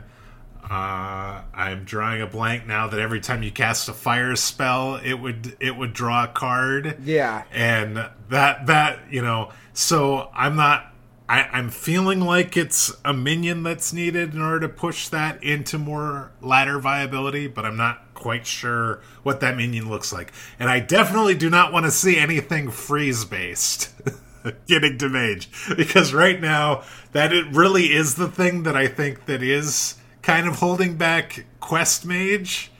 [0.69, 5.15] Uh, I'm drawing a blank now that every time you cast a fire spell, it
[5.15, 6.97] would it would draw a card.
[7.03, 7.97] Yeah, and
[8.29, 9.51] that that you know.
[9.73, 10.89] So I'm not
[11.29, 15.77] I, I'm feeling like it's a minion that's needed in order to push that into
[15.77, 20.33] more ladder viability, but I'm not quite sure what that minion looks like.
[20.59, 23.93] And I definitely do not want to see anything freeze based
[24.67, 29.27] getting to mage because right now that it really is the thing that I think
[29.27, 32.71] that is kind of holding back quest mage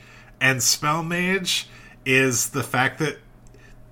[0.41, 1.67] and spell mage
[2.05, 3.17] is the fact that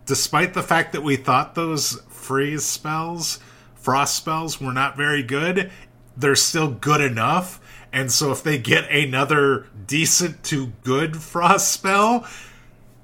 [0.05, 3.39] despite the fact that we thought those freeze spells
[3.87, 5.71] frost spells were not very good,
[6.17, 7.61] they're still good enough.
[7.93, 12.27] And so if they get another decent to good frost spell,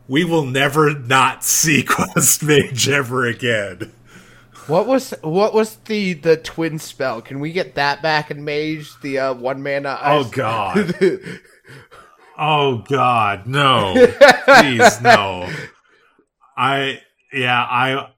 [0.10, 3.94] we will never not see Quest Mage ever again.
[4.68, 7.22] What was what was the the twin spell?
[7.22, 8.90] Can we get that back in Mage?
[9.02, 10.00] The uh, one mana.
[10.02, 10.96] Oh god.
[12.38, 13.94] oh god, no!
[14.46, 15.52] Please no.
[16.58, 17.02] I
[17.34, 18.10] yeah I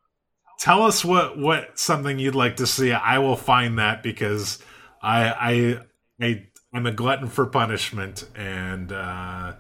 [0.60, 2.92] tell us what what something you'd like to see.
[2.92, 4.60] I will find that because
[5.02, 5.80] I I
[6.22, 8.92] I I'm a glutton for punishment and.
[8.92, 9.54] uh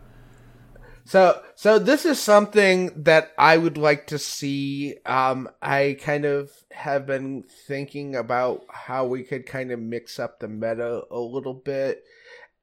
[1.05, 4.97] so, so this is something that I would like to see.
[5.05, 10.39] Um, I kind of have been thinking about how we could kind of mix up
[10.39, 12.03] the meta a little bit,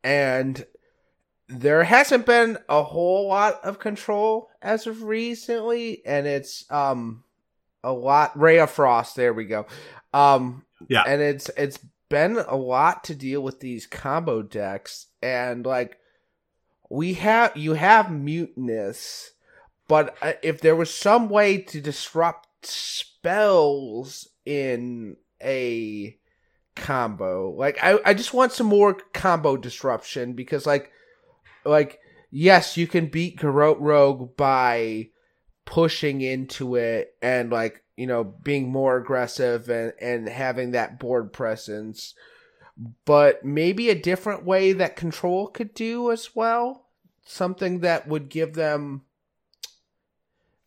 [0.03, 0.67] and
[1.49, 7.23] there hasn't been a whole lot of control as of recently, and it's um
[7.85, 8.39] a lot.
[8.39, 9.67] Ray of Frost, there we go.
[10.13, 11.79] Um, yeah, and it's it's
[12.09, 15.99] been a lot to deal with these combo decks, and like
[16.93, 19.31] we have you have Mutanus,
[19.89, 26.19] but uh, if there was some way to disrupt spells in a
[26.77, 30.93] combo, like I, I just want some more combo disruption because like
[31.65, 31.99] like
[32.31, 35.09] yes, you can beat Garrote Rogue by
[35.65, 41.33] pushing into it and like you know being more aggressive and and having that board
[41.33, 42.15] presence
[43.05, 46.87] but maybe a different way that control could do as well
[47.25, 49.03] something that would give them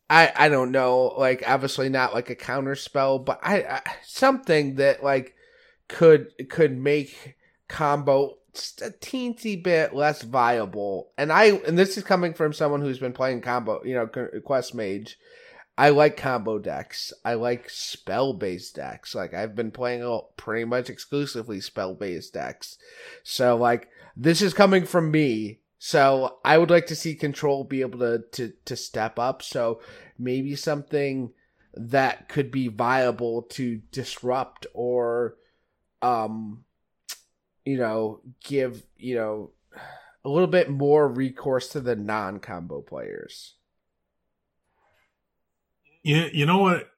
[0.08, 4.76] I I don't know, like obviously not like a counter spell, but I, I something
[4.76, 5.34] that like
[5.88, 7.36] could could make
[7.68, 11.10] combo just a teensy bit less viable.
[11.18, 14.08] And I and this is coming from someone who's been playing combo, you know,
[14.44, 15.18] quest mage.
[15.78, 17.12] I like combo decks.
[17.24, 19.14] I like spell based decks.
[19.14, 22.78] Like I've been playing pretty much exclusively spell based decks.
[23.22, 27.82] So like this is coming from me so I would like to see Control be
[27.82, 29.42] able to to to step up.
[29.42, 29.80] So
[30.18, 31.32] maybe something
[31.74, 35.36] that could be viable to disrupt or
[36.00, 36.64] um
[37.64, 39.50] you know give you know
[40.24, 43.55] a little bit more recourse to the non-combo players.
[46.06, 46.88] You you know what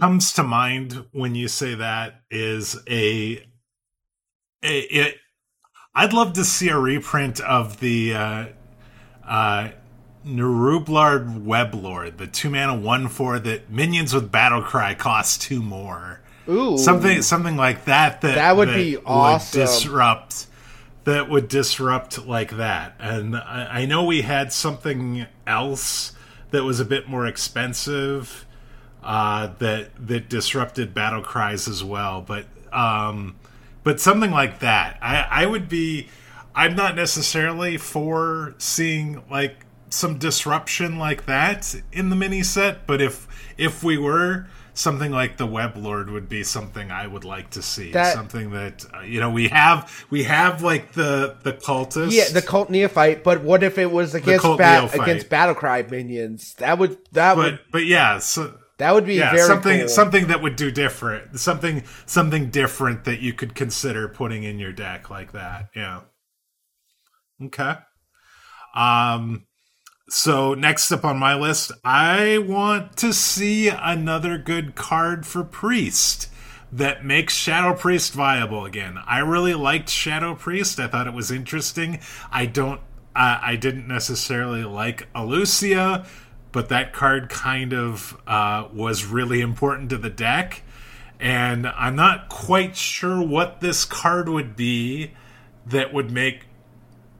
[0.00, 3.44] comes to mind when you say that is a,
[4.62, 5.16] a it
[5.92, 8.46] I'd love to see a reprint of the uh,
[9.26, 9.70] uh,
[10.24, 16.20] Nerub'ar Weblord, the two mana one four that minions with battle cry cost two more.
[16.48, 18.20] Ooh, something something like that.
[18.20, 19.58] That that would that be awesome.
[19.58, 20.46] Would disrupt
[21.02, 22.94] that would disrupt like that.
[23.00, 26.12] And I, I know we had something else
[26.50, 28.46] that was a bit more expensive
[29.02, 32.46] uh, that that disrupted battle cries as well, but.
[32.72, 33.36] Um,
[33.86, 34.98] but something like that.
[35.00, 36.08] I, I would be.
[36.56, 43.00] I'm not necessarily for seeing like some disruption like that in the mini set, but
[43.00, 47.50] if if we were, something like the web lord would be something I would like
[47.50, 47.92] to see.
[47.92, 52.28] That, something that uh, you know we have we have like the the cultist, yeah,
[52.28, 53.24] the cult neophyte.
[53.24, 56.54] But what if it was against ba- against battlecry minions?
[56.58, 57.60] That would that but, would.
[57.72, 59.88] But yeah, so that would be yeah, something cool.
[59.88, 61.40] something that would do different.
[61.40, 65.70] Something something different that you could consider putting in your deck like that.
[65.74, 66.02] Yeah.
[67.42, 67.76] Okay.
[68.74, 69.46] Um
[70.08, 76.28] so next up on my list, I want to see another good card for Priest
[76.72, 78.98] that makes Shadow Priest viable again.
[79.06, 80.80] I really liked Shadow Priest.
[80.80, 82.00] I thought it was interesting.
[82.30, 82.80] I don't
[83.14, 86.06] I, I didn't necessarily like Illucia
[86.56, 90.62] but that card kind of uh, was really important to the deck.
[91.20, 95.10] And I'm not quite sure what this card would be
[95.66, 96.46] that would make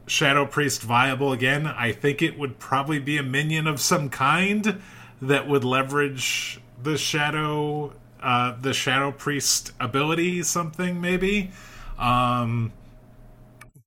[0.07, 1.67] Shadow Priest viable again.
[1.67, 4.81] I think it would probably be a minion of some kind
[5.21, 11.51] that would leverage the Shadow uh, the Shadow Priest ability, something maybe.
[11.99, 12.73] Um,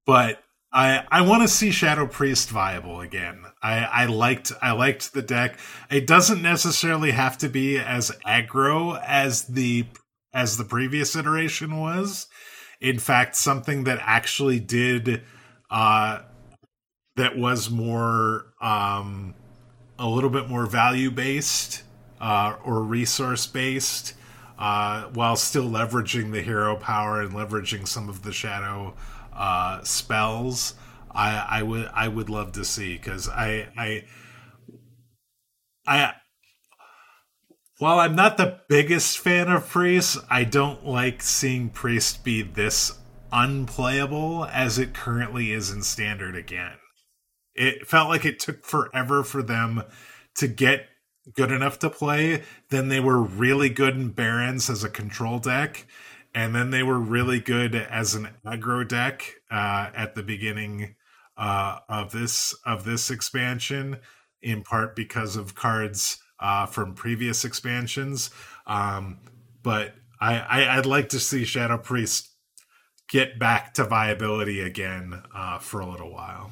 [0.06, 3.44] but I I want to see Shadow Priest viable again.
[3.62, 5.60] I, I liked I liked the deck.
[5.90, 9.86] It doesn't necessarily have to be as aggro as the
[10.34, 12.28] as the previous iteration was.
[12.80, 15.22] In fact, something that actually did
[15.70, 16.22] uh
[17.16, 19.34] that was more um
[19.98, 21.84] a little bit more value based
[22.22, 24.14] uh or resource based
[24.58, 28.94] uh while still leveraging the hero power and leveraging some of the shadow
[29.34, 30.74] uh spells
[31.12, 34.06] I I would I would love to see because I I
[35.88, 36.14] I
[37.80, 42.99] while I'm not the biggest fan of Priest, I don't like seeing Priest be this
[43.32, 46.78] unplayable as it currently is in standard again.
[47.56, 49.84] It felt like it took forever for them
[50.36, 50.88] to get
[51.34, 52.44] good enough to play.
[52.70, 55.86] Then they were really good in Barrens as a control deck,
[56.34, 60.96] and then they were really good as an aggro deck uh, at the beginning
[61.38, 63.98] uh, of this of this expansion,
[64.42, 68.30] in part because of cards uh, from previous expansions.
[68.66, 69.20] Um,
[69.62, 72.29] but I, I would like to see Shadow Priest
[73.10, 76.52] get back to viability again uh, for a little while.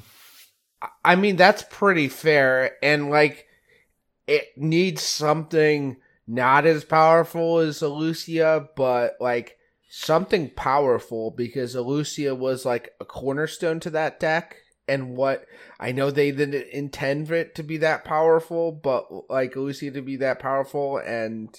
[1.04, 3.46] I mean that's pretty fair, and like
[4.26, 5.96] it needs something
[6.26, 9.56] not as powerful as Illucia, but like
[9.88, 14.56] something powerful because Illucia was like a cornerstone to that deck.
[14.86, 15.46] And what
[15.80, 20.02] I know they didn't intend for it to be that powerful, but like Illucia to
[20.02, 21.50] be that powerful, and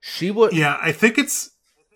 [0.00, 0.52] she would.
[0.52, 1.50] Yeah, I think it's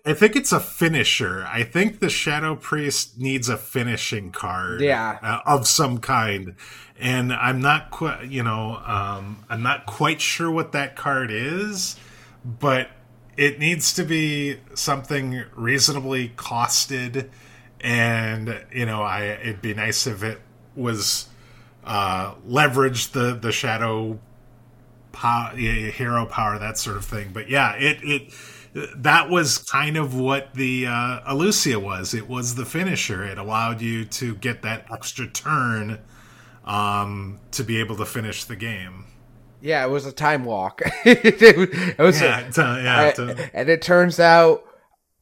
[0.05, 1.45] I think it's a finisher.
[1.47, 6.55] I think the Shadow Priest needs a finishing card, yeah, uh, of some kind.
[6.99, 11.95] And I'm not quite, you know, um, I'm not quite sure what that card is,
[12.43, 12.89] but
[13.37, 17.29] it needs to be something reasonably costed.
[17.79, 20.39] And you know, I it'd be nice if it
[20.75, 21.27] was
[21.83, 24.19] uh, leverage the the shadow
[25.11, 27.29] power, hero power, that sort of thing.
[27.33, 28.33] But yeah, it it
[28.73, 32.13] that was kind of what the uh, Illucia was.
[32.13, 33.23] It was the finisher.
[33.23, 35.99] It allowed you to get that extra turn
[36.65, 39.05] um, to be able to finish the game.
[39.61, 40.81] Yeah, it was a time walk.
[41.05, 44.63] it was yeah, a, yeah and it turns out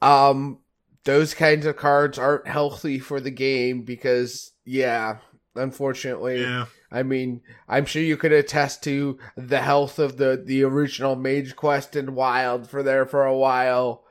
[0.02, 0.60] um,
[1.04, 5.18] those kinds of cards aren't healthy for the game because yeah,
[5.60, 6.42] unfortunately.
[6.42, 6.66] Yeah.
[6.92, 11.56] I mean, I'm sure you could attest to the health of the the original Mage
[11.56, 14.04] Quest and Wild for there for a while,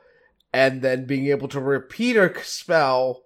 [0.53, 3.23] and then being able to repeat a spell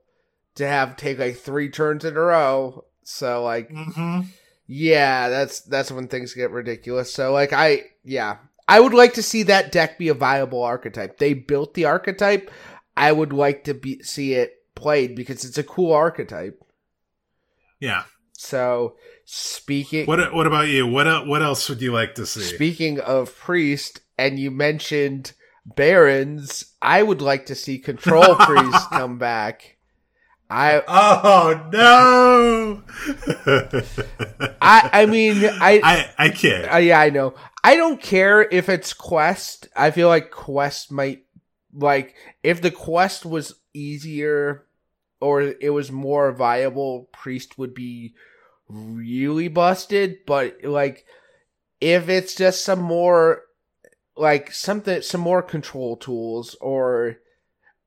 [0.55, 2.85] to have take like three turns in a row.
[3.03, 4.21] So like, mm-hmm.
[4.65, 7.13] yeah, that's that's when things get ridiculous.
[7.13, 11.19] So like, I yeah, I would like to see that deck be a viable archetype.
[11.19, 12.49] They built the archetype.
[12.95, 16.59] I would like to be see it played because it's a cool archetype.
[17.79, 18.03] Yeah.
[18.33, 20.87] So speaking, what what about you?
[20.87, 22.41] What what else would you like to see?
[22.41, 25.33] Speaking of priest, and you mentioned
[25.65, 29.77] Barrens, I would like to see control priest come back.
[30.49, 32.83] I oh no!
[34.61, 36.73] I I mean I I I can't.
[36.73, 37.33] Uh, yeah, I know.
[37.63, 39.67] I don't care if it's quest.
[39.75, 41.23] I feel like quest might
[41.73, 44.65] like if the quest was easier
[45.23, 48.13] or it was more viable, Priest would be
[48.67, 50.17] really busted.
[50.25, 51.05] But like,
[51.79, 53.43] if it's just some more,
[54.17, 57.17] like something, some more control tools, or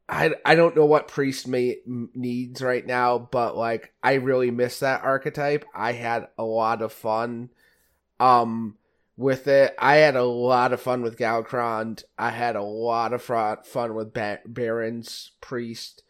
[0.08, 4.80] I I don't know what Priest may needs right now, but like I really miss
[4.80, 5.64] that archetype.
[5.74, 7.50] I had a lot of fun,
[8.18, 8.76] um,
[9.16, 9.74] with it.
[9.78, 12.04] I had a lot of fun with Galakrond.
[12.18, 16.02] I had a lot of fun with ba- Barrens Priest.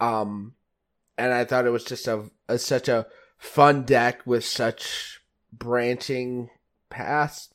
[0.00, 0.54] Um,
[1.18, 3.06] and I thought it was just a, a such a
[3.36, 5.20] fun deck with such
[5.52, 6.48] branching
[6.88, 7.52] paths.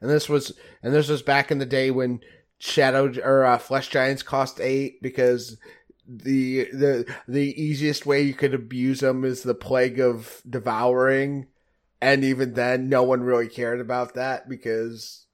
[0.00, 2.20] And this was and this was back in the day when
[2.58, 5.56] Shadow or uh, Flesh Giants cost eight because
[6.06, 11.46] the the the easiest way you could abuse them is the plague of devouring,
[12.00, 15.26] and even then, no one really cared about that because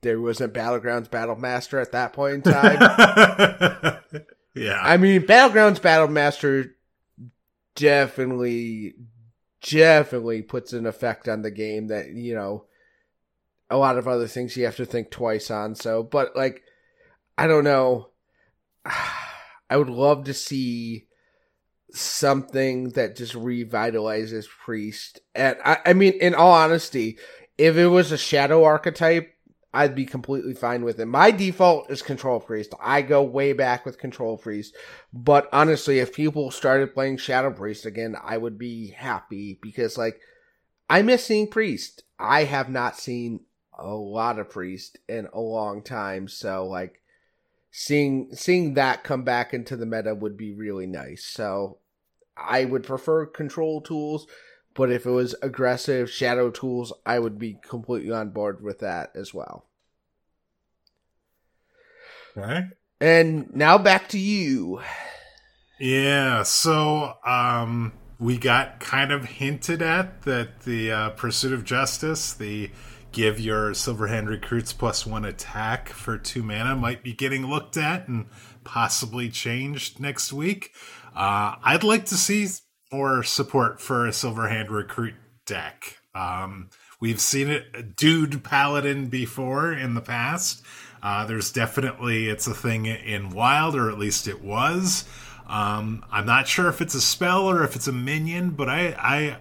[0.00, 4.00] there wasn't Battlegrounds Battle Master at that point in time.
[4.54, 4.80] Yeah.
[4.82, 6.72] I mean, Battlegrounds Battlemaster
[7.76, 8.94] definitely,
[9.62, 12.64] definitely puts an effect on the game that, you know,
[13.68, 15.74] a lot of other things you have to think twice on.
[15.74, 16.62] So, but like,
[17.38, 18.10] I don't know.
[19.70, 21.06] I would love to see
[21.92, 25.20] something that just revitalizes Priest.
[25.34, 27.18] And I, I mean, in all honesty,
[27.56, 29.32] if it was a shadow archetype,
[29.72, 31.06] I'd be completely fine with it.
[31.06, 32.74] My default is Control Priest.
[32.80, 34.74] I go way back with Control Priest.
[35.12, 40.20] But honestly, if people started playing Shadow Priest again, I would be happy because, like,
[40.88, 42.02] I miss seeing Priest.
[42.18, 43.40] I have not seen
[43.78, 46.26] a lot of Priest in a long time.
[46.26, 47.00] So, like,
[47.70, 51.24] seeing seeing that come back into the meta would be really nice.
[51.24, 51.78] So,
[52.36, 54.26] I would prefer Control tools.
[54.74, 59.10] But if it was aggressive shadow tools, I would be completely on board with that
[59.14, 59.66] as well.
[62.36, 62.64] Okay.
[63.00, 64.80] And now back to you.
[65.78, 72.34] Yeah, so um we got kind of hinted at that the uh, pursuit of justice,
[72.34, 72.70] the
[73.12, 78.06] give your Silverhand recruits plus one attack for two mana might be getting looked at
[78.06, 78.26] and
[78.62, 80.72] possibly changed next week.
[81.16, 82.46] Uh, I'd like to see
[82.92, 85.14] more support for a Silverhand recruit
[85.46, 85.98] deck.
[86.14, 86.70] Um,
[87.00, 90.62] We've seen it, dude paladin before in the past.
[91.02, 95.06] Uh, there's definitely it's a thing in Wild, or at least it was.
[95.48, 98.94] Um, I'm not sure if it's a spell or if it's a minion, but I
[98.98, 99.36] I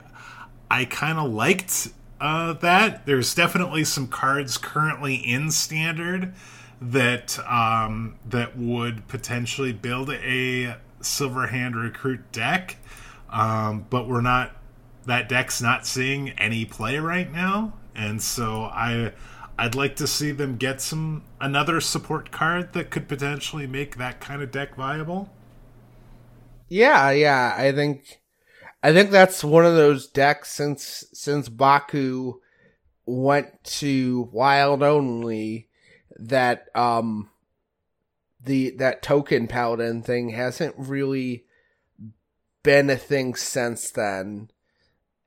[0.71, 1.89] I kind of liked
[2.21, 3.05] uh, that.
[3.05, 6.33] There's definitely some cards currently in standard
[6.81, 12.77] that um, that would potentially build a Silverhand recruit deck,
[13.31, 14.55] um, but we're not.
[15.05, 19.13] That deck's not seeing any play right now, and so I
[19.57, 24.21] I'd like to see them get some another support card that could potentially make that
[24.21, 25.29] kind of deck viable.
[26.69, 28.21] Yeah, yeah, I think
[28.81, 32.39] I think that's one of those decks since since Baku
[33.05, 35.67] went to wild only
[36.17, 37.29] that um
[38.41, 41.43] the that token paladin thing hasn't really
[42.63, 44.49] been a thing since then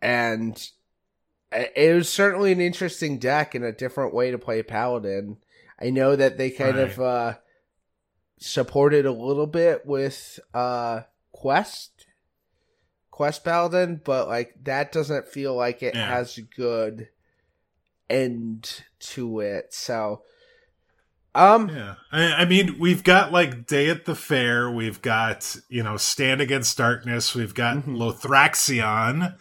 [0.01, 0.70] and
[1.53, 5.37] it was certainly an interesting deck and a different way to play paladin
[5.80, 6.91] i know that they kind right.
[6.91, 7.35] of uh
[8.39, 12.07] supported a little bit with uh quest
[13.11, 16.09] quest paladin but like that doesn't feel like it yeah.
[16.09, 17.09] has a good
[18.11, 20.22] end to it so
[21.35, 25.83] um yeah I, I, mean we've got like day at the fair we've got you
[25.83, 27.97] know stand against darkness we've got mm-hmm.
[27.97, 29.37] lothraxion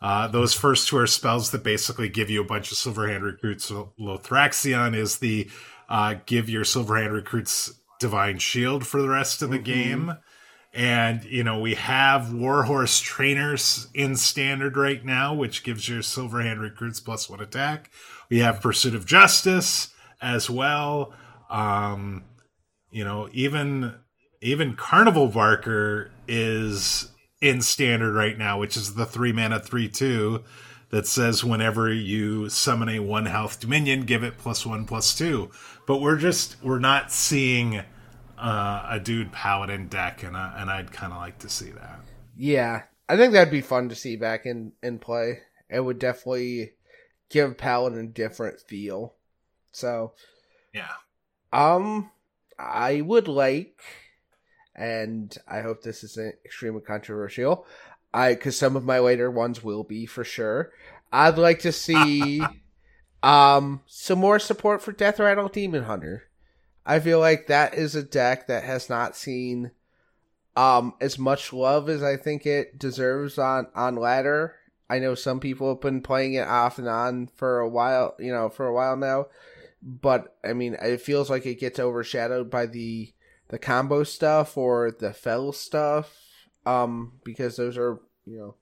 [0.00, 3.64] uh, those first two are spells that basically give you a bunch of silverhand recruits
[3.64, 5.50] so lothraxion is the
[5.88, 9.64] uh, give your silverhand recruits divine shield for the rest of the mm-hmm.
[9.64, 10.16] game
[10.74, 16.60] and, you know, we have Warhorse trainers in standard right now, which gives your Silverhand
[16.60, 17.90] recruits plus one attack.
[18.30, 21.12] We have Pursuit of Justice as well.
[21.52, 22.24] Um,
[22.90, 23.94] you know, even
[24.40, 30.42] even Carnival Barker is in standard right now, which is the three mana three two
[30.90, 35.50] that says whenever you summon a one health dominion, give it plus one plus two.
[35.86, 37.82] But we're just we're not seeing
[38.38, 42.00] uh, a dude paladin deck, and I, and I'd kind of like to see that.
[42.36, 45.40] Yeah, I think that'd be fun to see back in in play.
[45.68, 46.72] It would definitely
[47.30, 49.14] give paladin a different feel.
[49.72, 50.12] So,
[50.74, 50.90] yeah.
[51.52, 52.10] Um,
[52.58, 53.80] I would like,
[54.74, 57.66] and I hope this isn't extremely controversial.
[58.14, 60.72] I because some of my later ones will be for sure.
[61.12, 62.42] I'd like to see
[63.22, 66.24] um some more support for Death Rattle Demon Hunter.
[66.84, 69.70] I feel like that is a deck that has not seen
[70.56, 74.56] um as much love as I think it deserves on on ladder.
[74.90, 78.30] I know some people have been playing it off and on for a while, you
[78.30, 79.26] know, for a while now.
[79.82, 83.12] But I mean, it feels like it gets overshadowed by the
[83.48, 86.16] the combo stuff or the fell stuff
[86.64, 88.54] um because those are, you know,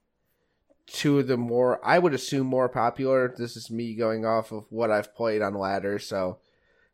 [0.86, 3.34] two of the more I would assume more popular.
[3.36, 6.38] This is me going off of what I've played on ladder, so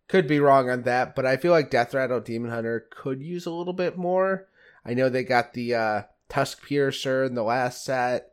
[0.09, 3.47] could be wrong on that, but I feel like Death Rattle Demon Hunter could use
[3.47, 4.49] a little bit more.
[4.85, 8.31] I know they got the uh, Tuskpiercer in the last set,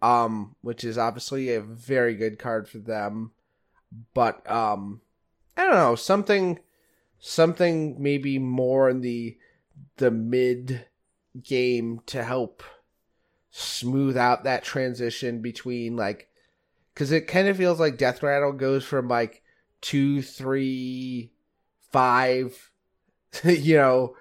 [0.00, 3.32] um, which is obviously a very good card for them.
[4.14, 5.02] But um,
[5.62, 6.58] I don't know something,
[7.20, 9.38] something maybe more in the
[9.98, 10.86] the mid
[11.40, 12.64] game to help
[13.50, 16.28] smooth out that transition between like,
[16.92, 19.42] because it kind of feels like Death Rattle goes from like
[19.80, 21.30] two, three,
[21.92, 22.72] five,
[23.44, 24.16] you know,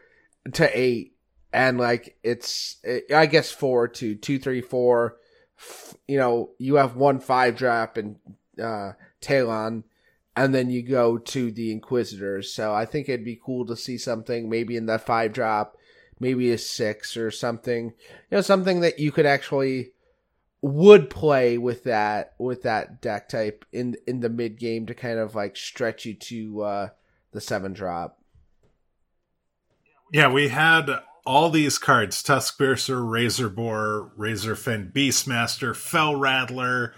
[0.53, 1.15] to eight,
[1.51, 2.77] and like it's,
[3.13, 5.17] I guess four to two, three, four.
[6.07, 8.17] You know, you have one five drop and
[8.61, 9.85] uh, Talon,
[10.35, 12.53] and then you go to the Inquisitors.
[12.53, 15.77] So I think it'd be cool to see something maybe in that five drop,
[16.19, 17.93] maybe a six or something.
[18.29, 19.91] You know, something that you could actually
[20.61, 25.17] would play with that with that deck type in in the mid game to kind
[25.17, 26.89] of like stretch you to uh
[27.31, 28.19] the seven drop.
[30.13, 30.89] Yeah, we had
[31.25, 36.93] all these cards: Tuskpiercer, Razorboar, Razorfen, Beastmaster, Fell Rattler,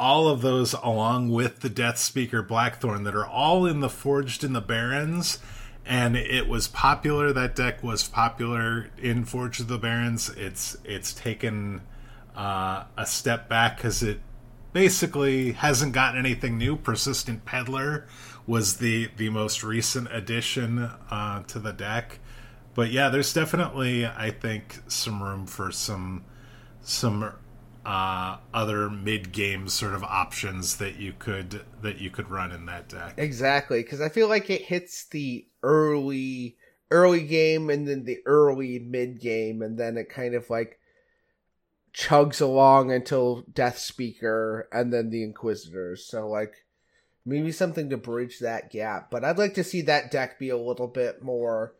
[0.00, 4.42] all of those along with the Death Speaker Blackthorn that are all in the Forged
[4.42, 5.38] in the Barrens.
[5.84, 7.32] And it was popular.
[7.32, 10.30] That deck was popular in Forged of the Barrens.
[10.30, 11.82] It's it's taken
[12.34, 14.20] uh, a step back because it
[14.72, 16.76] basically hasn't gotten anything new.
[16.76, 18.06] Persistent Peddler
[18.46, 20.78] was the the most recent addition
[21.10, 22.20] uh, to the deck,
[22.74, 26.24] but yeah, there's definitely I think some room for some
[26.82, 27.32] some
[27.90, 32.66] uh, other mid game sort of options that you could that you could run in
[32.66, 33.14] that deck.
[33.16, 36.56] Exactly, because I feel like it hits the early
[36.92, 40.78] early game and then the early mid game, and then it kind of like
[41.92, 46.06] chugs along until Death Speaker and then the Inquisitors.
[46.06, 46.64] So like
[47.26, 49.10] maybe something to bridge that gap.
[49.10, 51.74] But I'd like to see that deck be a little bit more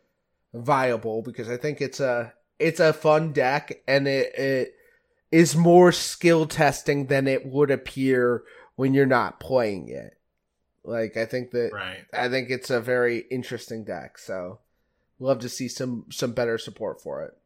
[0.53, 4.75] viable because I think it's a it's a fun deck and it it
[5.31, 8.43] is more skill testing than it would appear
[8.75, 10.17] when you're not playing it.
[10.83, 12.05] Like I think that right.
[12.13, 14.17] I think it's a very interesting deck.
[14.17, 14.59] So
[15.19, 17.37] love to see some some better support for it.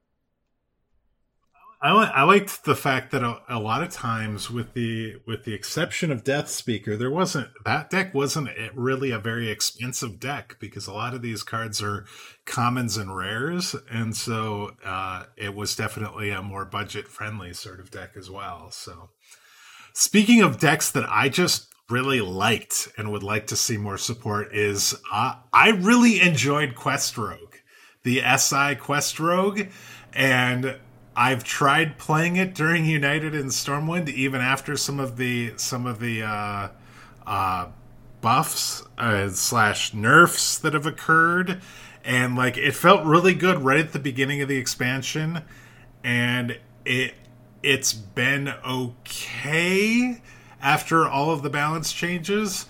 [1.85, 5.53] I, I liked the fact that a, a, lot of times, with the with the
[5.53, 10.87] exception of Death Speaker, there wasn't that deck wasn't really a very expensive deck because
[10.87, 12.05] a lot of these cards are
[12.45, 17.91] commons and rares, and so uh, it was definitely a more budget friendly sort of
[17.91, 18.71] deck as well.
[18.71, 19.11] So,
[19.93, 24.55] speaking of decks that I just really liked and would like to see more support
[24.55, 27.57] is uh, I really enjoyed Quest Rogue,
[28.01, 29.67] the SI Quest Rogue,
[30.13, 30.79] and
[31.15, 35.99] I've tried playing it during United and Stormwind, even after some of the some of
[35.99, 36.67] the uh,
[37.25, 37.67] uh,
[38.21, 41.61] buffs uh, slash nerfs that have occurred,
[42.03, 45.41] and like it felt really good right at the beginning of the expansion,
[46.03, 47.13] and it
[47.63, 50.21] it's been okay
[50.61, 52.65] after all of the balance changes,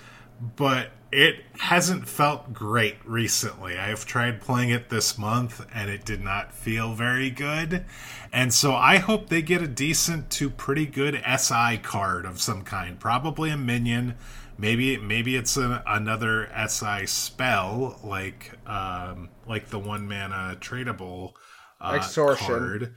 [0.56, 3.78] but it hasn't felt great recently.
[3.78, 7.86] I've tried playing it this month and it did not feel very good.
[8.34, 12.64] And so I hope they get a decent to pretty good SI card of some
[12.64, 14.16] kind, probably a minion.
[14.58, 21.32] Maybe maybe it's a, another SI spell like um, like the one mana tradable
[21.80, 22.96] uh, extortion card.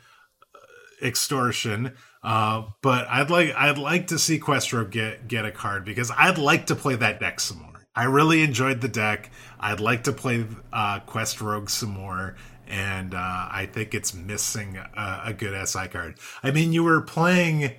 [1.01, 1.95] extortion.
[2.25, 6.11] Uh, but I'd like I'd like to see Quest Rogue get get a card because
[6.17, 7.78] I'd like to play that deck some more.
[7.99, 9.29] I really enjoyed the deck.
[9.59, 12.37] I'd like to play uh, Quest Rogue some more,
[12.69, 16.21] and uh, I think it's missing a, a, good SI card.
[16.45, 17.73] I mean, you were playing,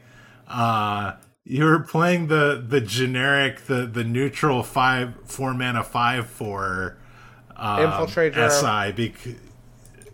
[0.50, 1.14] uh,
[1.46, 6.98] you were playing the the generic, the the neutral five four mana five four
[7.56, 8.92] um, infiltrator SI.
[8.92, 9.38] Bec-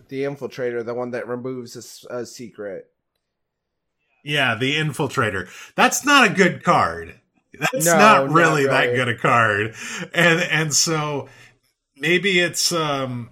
[0.10, 2.91] the infiltrator, the one that removes a, a secret.
[4.24, 5.49] Yeah, the infiltrator.
[5.74, 7.22] That's not a good card.
[7.72, 9.76] That's no, not really not that good a card.
[10.14, 11.30] And and so
[11.95, 13.30] maybe it's um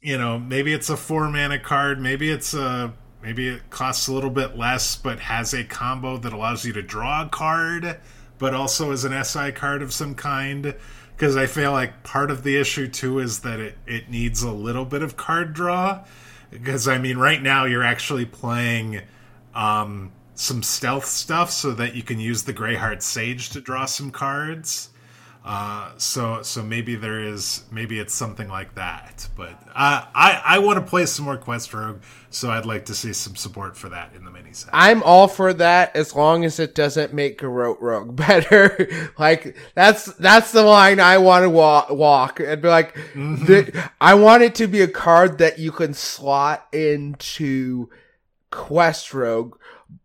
[0.00, 2.92] you know, maybe it's a four mana card, maybe it's a
[3.22, 6.82] maybe it costs a little bit less but has a combo that allows you to
[6.82, 7.98] draw a card
[8.38, 10.74] but also is an SI card of some kind.
[11.14, 14.50] Because I feel like part of the issue too is that it, it needs a
[14.50, 16.04] little bit of card draw.
[16.50, 19.02] Because I mean right now you're actually playing
[19.54, 24.10] um some stealth stuff so that you can use the Greyheart Sage to draw some
[24.10, 24.88] cards.
[25.44, 29.28] Uh, so so maybe there is maybe it's something like that.
[29.36, 32.94] But uh, I I want to play some more Quest Rogue, so I'd like to
[32.94, 34.70] see some support for that in the mini set.
[34.72, 38.88] I'm all for that as long as it doesn't make Garrote Rogue better.
[39.18, 43.44] like that's that's the line I want to walk, walk and be like, mm-hmm.
[43.44, 47.90] the, I want it to be a card that you can slot into
[48.52, 49.56] Quest Rogue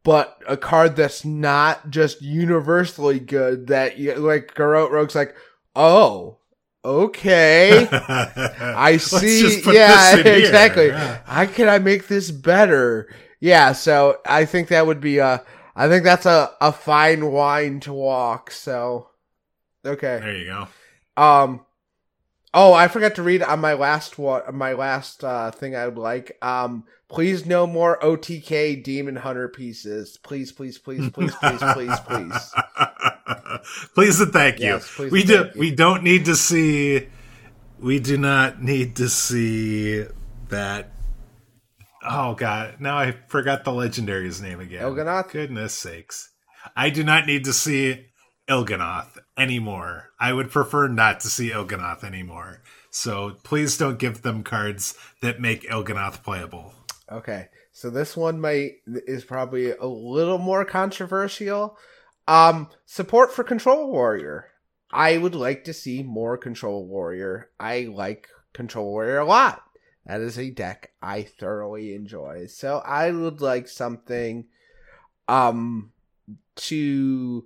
[0.04, 5.36] but a card that's not just universally good that you like Garrote Rogue's like,
[5.76, 6.40] oh,
[6.84, 7.88] okay.
[7.92, 9.62] I see.
[9.66, 10.88] yeah, exactly.
[10.88, 11.20] Yeah.
[11.26, 13.14] How can I make this better?
[13.40, 15.44] Yeah, so I think that would be a
[15.76, 19.10] I think that's a, a fine wine to walk, so
[19.86, 20.20] okay.
[20.20, 20.68] There you go.
[21.22, 21.62] Um
[22.54, 25.98] Oh, I forgot to read on my last one, my last uh, thing I would
[25.98, 26.38] like.
[26.42, 30.18] Um, please no more OTK Demon Hunter pieces.
[30.24, 32.54] Please, please, please, please, please, please, please.
[33.96, 34.68] please and thank you.
[34.68, 35.34] Yes, we do.
[35.34, 35.52] You.
[35.56, 37.08] We don't need to see.
[37.80, 40.06] We do not need to see
[40.50, 40.92] that.
[42.04, 42.76] Oh God!
[42.80, 44.84] Now I forgot the legendary's name again.
[44.84, 45.32] Il'gynoth.
[45.32, 46.30] Goodness sakes!
[46.76, 48.06] I do not need to see
[48.48, 50.10] Il'gynoth anymore.
[50.20, 52.62] I would prefer not to see Il'gynoth anymore.
[52.90, 56.74] So please don't give them cards that make Il'gynoth playable.
[57.12, 57.48] Okay.
[57.72, 61.78] So this one might is probably a little more controversial.
[62.28, 64.48] Um support for Control Warrior.
[64.92, 67.50] I would like to see more Control Warrior.
[67.60, 69.64] I like Control Warrior a lot.
[70.06, 72.48] That is a deck I thoroughly enjoy.
[72.48, 74.46] So I would like something
[75.28, 75.92] um
[76.56, 77.46] to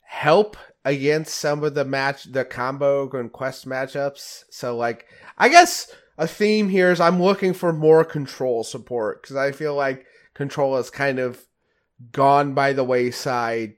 [0.00, 4.44] help against some of the match the combo and quest matchups.
[4.50, 5.06] So like
[5.38, 9.74] I guess a theme here is I'm looking for more control support because I feel
[9.74, 11.46] like control is kind of
[12.10, 13.74] gone by the wayside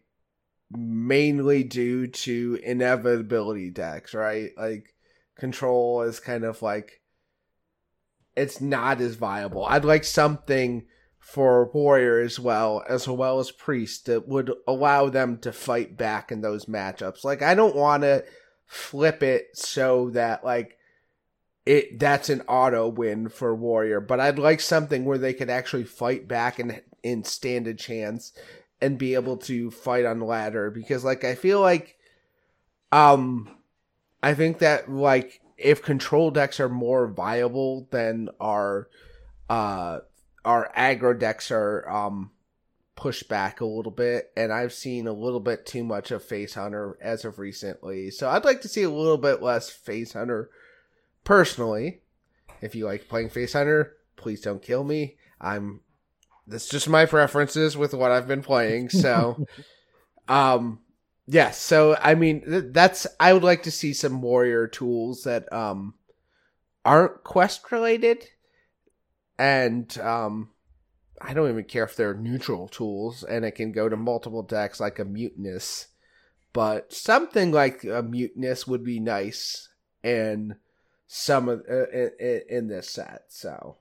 [0.70, 4.50] mainly due to inevitability decks, right?
[4.56, 4.94] Like
[5.36, 7.00] control is kind of like
[8.36, 9.64] it's not as viable.
[9.64, 10.86] I'd like something
[11.24, 16.30] for warrior as well as well as priest that would allow them to fight back
[16.30, 18.22] in those matchups like i don't want to
[18.66, 20.76] flip it so that like
[21.66, 25.84] it that's an auto win for warrior but i'd like something where they could actually
[25.84, 28.32] fight back and and stand a chance
[28.80, 31.96] and be able to fight on ladder because like i feel like
[32.92, 33.48] um
[34.22, 38.88] i think that like if control decks are more viable than our
[39.48, 40.00] uh
[40.44, 42.30] our aggro decks are um
[42.96, 46.54] pushed back a little bit and I've seen a little bit too much of Face
[46.54, 48.10] Hunter as of recently.
[48.10, 50.48] So I'd like to see a little bit less Face Hunter
[51.24, 52.02] personally.
[52.60, 55.16] If you like playing Face Hunter, please don't kill me.
[55.40, 55.80] I'm
[56.46, 58.90] that's just my preferences with what I've been playing.
[58.90, 59.46] So
[60.28, 60.80] um
[61.26, 65.24] yes, yeah, so I mean th- that's I would like to see some warrior tools
[65.24, 65.94] that um
[66.84, 68.28] aren't quest related
[69.38, 70.50] and um
[71.20, 74.80] I don't even care if they're neutral tools and it can go to multiple decks
[74.80, 75.86] like a Mutanus.
[76.52, 79.68] But something like a Mutanus would be nice
[80.02, 80.56] in
[81.06, 83.24] some of uh, in, in this set.
[83.28, 83.78] So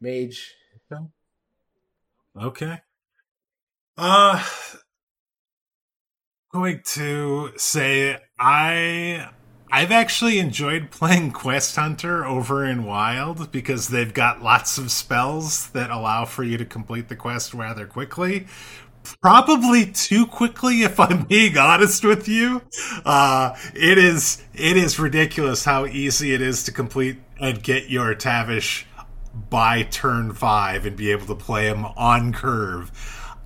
[0.00, 0.54] mage.
[2.36, 2.80] Okay.
[3.96, 4.44] Uh
[6.52, 9.28] going to say I
[9.70, 15.68] I've actually enjoyed playing Quest Hunter over in Wild because they've got lots of spells
[15.70, 18.46] that allow for you to complete the quest rather quickly.
[19.20, 22.62] Probably too quickly, if I'm being honest with you.
[23.04, 28.14] Uh, it is it is ridiculous how easy it is to complete and get your
[28.14, 28.86] Tavish
[29.50, 32.90] by turn five and be able to play him on curve.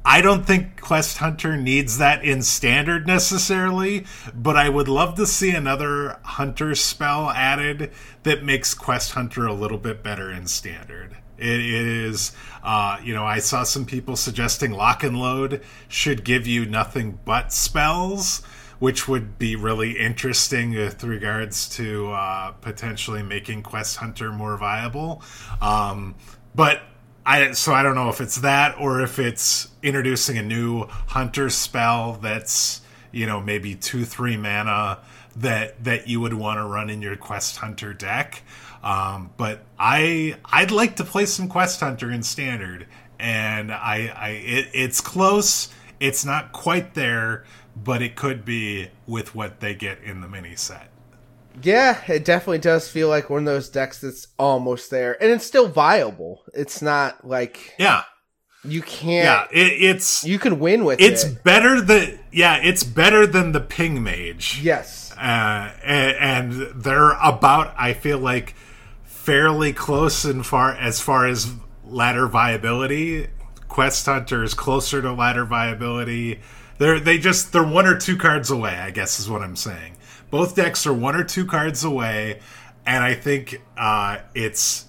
[0.05, 4.05] I don't think Quest Hunter needs that in standard necessarily,
[4.35, 7.93] but I would love to see another hunter spell added
[8.25, 11.19] that makes Quest Hunter a little bit better in standard.
[11.43, 12.33] It is,
[12.63, 17.19] uh, you know, I saw some people suggesting Lock and Load should give you nothing
[17.25, 18.43] but spells,
[18.79, 25.23] which would be really interesting with regards to uh, potentially making Quest Hunter more viable.
[25.61, 26.15] Um,
[26.55, 26.83] but
[27.25, 31.51] I so I don't know if it's that or if it's introducing a new hunter
[31.51, 32.81] spell that's
[33.13, 34.99] you know maybe two three mana
[35.37, 38.43] that that you would want to run in your quest hunter deck.
[38.83, 42.87] Um, but I I'd like to play some quest hunter in standard,
[43.19, 45.69] and I I it, it's close.
[46.01, 47.45] It's not quite there,
[47.77, 50.89] but it could be with what they get in the mini set.
[51.63, 55.45] Yeah, it definitely does feel like one of those decks that's almost there, and it's
[55.45, 56.43] still viable.
[56.55, 58.05] It's not like yeah,
[58.65, 59.51] you can't.
[59.53, 61.45] Yeah, it, it's you can win with it's it.
[61.45, 64.61] better than yeah, it's better than the ping mage.
[64.63, 68.55] Yes, uh, and, and they're about I feel like
[69.23, 71.53] fairly close and far as far as
[71.85, 73.29] ladder viability.
[73.69, 76.41] Quest Hunter is closer to ladder viability.
[76.79, 78.75] They're they just they're one or two cards away.
[78.75, 79.97] I guess is what I'm saying.
[80.31, 82.41] Both decks are one or two cards away,
[82.85, 84.87] and I think uh, it's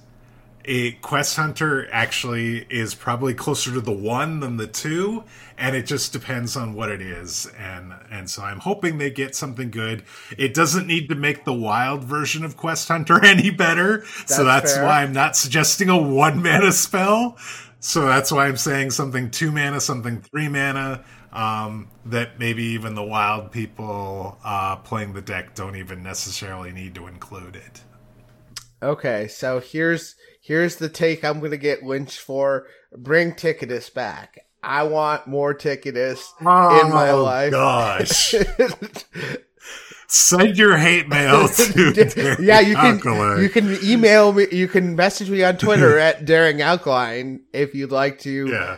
[0.65, 5.23] a Quest Hunter actually is probably closer to the one than the two,
[5.57, 7.51] and it just depends on what it is.
[7.57, 10.03] And and so I'm hoping they get something good.
[10.37, 14.43] It doesn't need to make the wild version of Quest Hunter any better, that's so
[14.43, 14.85] that's fair.
[14.85, 17.37] why I'm not suggesting a one mana spell.
[17.79, 21.03] So that's why I'm saying something two mana, something three mana
[21.33, 26.95] um, that maybe even the wild people uh, playing the deck don't even necessarily need
[26.95, 27.81] to include it.
[28.81, 32.67] Okay, so here's here's the take I'm gonna get lynched for.
[32.95, 34.45] Bring Tickatus back.
[34.61, 37.51] I want more Tickatus oh, in my life.
[37.51, 38.35] Gosh.
[40.07, 42.59] Send your hate mail to yeah.
[42.59, 43.41] You can Alkaline.
[43.41, 44.45] you can email me.
[44.51, 48.47] You can message me on Twitter at Daring Alkaline if you'd like to.
[48.47, 48.77] Yeah.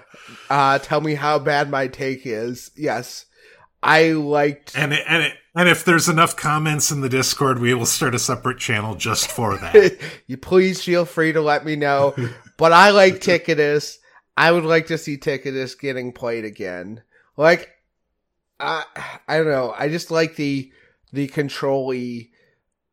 [0.50, 2.72] Uh, tell me how bad my take is.
[2.78, 3.26] Yes,
[3.84, 7.74] I liked and it, and it, and if there's enough comments in the Discord, we
[7.74, 9.98] will start a separate channel just for that.
[10.28, 12.14] you please feel free to let me know.
[12.58, 14.00] but I like Tickatus.
[14.36, 17.04] I would like to see Tickatus getting played again.
[17.38, 17.70] Like,
[18.60, 18.84] I
[19.28, 19.74] I don't know.
[19.78, 20.72] I just like the
[21.14, 22.32] the controlly.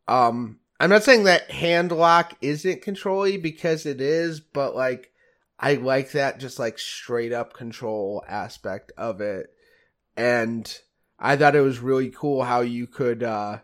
[0.07, 5.13] Um, I'm not saying that hand lock isn't controlly because it is, but like
[5.59, 9.47] I like that just like straight up control aspect of it.
[10.17, 10.77] And
[11.23, 13.61] I thought it was really cool how you could uh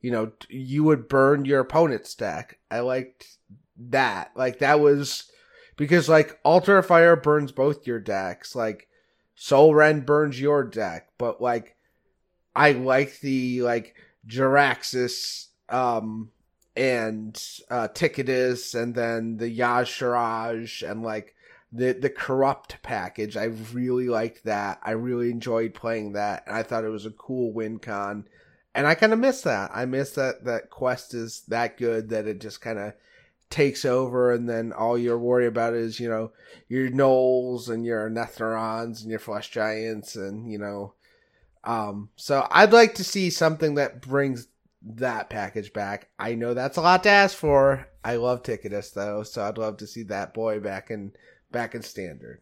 [0.00, 2.58] you know, you would burn your opponent's deck.
[2.70, 3.38] I liked
[3.76, 4.30] that.
[4.36, 5.30] Like that was
[5.76, 8.54] because like Altar Fire burns both your decks.
[8.54, 8.88] Like
[9.34, 11.76] Sol Rend burns your deck, but like
[12.54, 13.94] I like the like
[14.26, 16.30] Jaraxxus um
[16.76, 17.40] and
[17.70, 21.34] uh Tickatus and then the Y'Shaarj and like
[21.72, 23.36] the the corrupt package.
[23.36, 24.80] I really liked that.
[24.82, 28.26] I really enjoyed playing that, and I thought it was a cool win con.
[28.74, 29.70] And I kind of miss that.
[29.74, 32.92] I miss that that quest is that good that it just kind of
[33.50, 36.32] takes over, and then all you're worried about is you know
[36.68, 40.94] your gnolls and your netherons and your flesh giants, and you know.
[41.64, 44.46] Um, so I'd like to see something that brings
[44.82, 46.08] that package back.
[46.16, 47.88] I know that's a lot to ask for.
[48.04, 51.12] I love Tickatus though, so I'd love to see that boy back in
[51.50, 52.40] back in standard.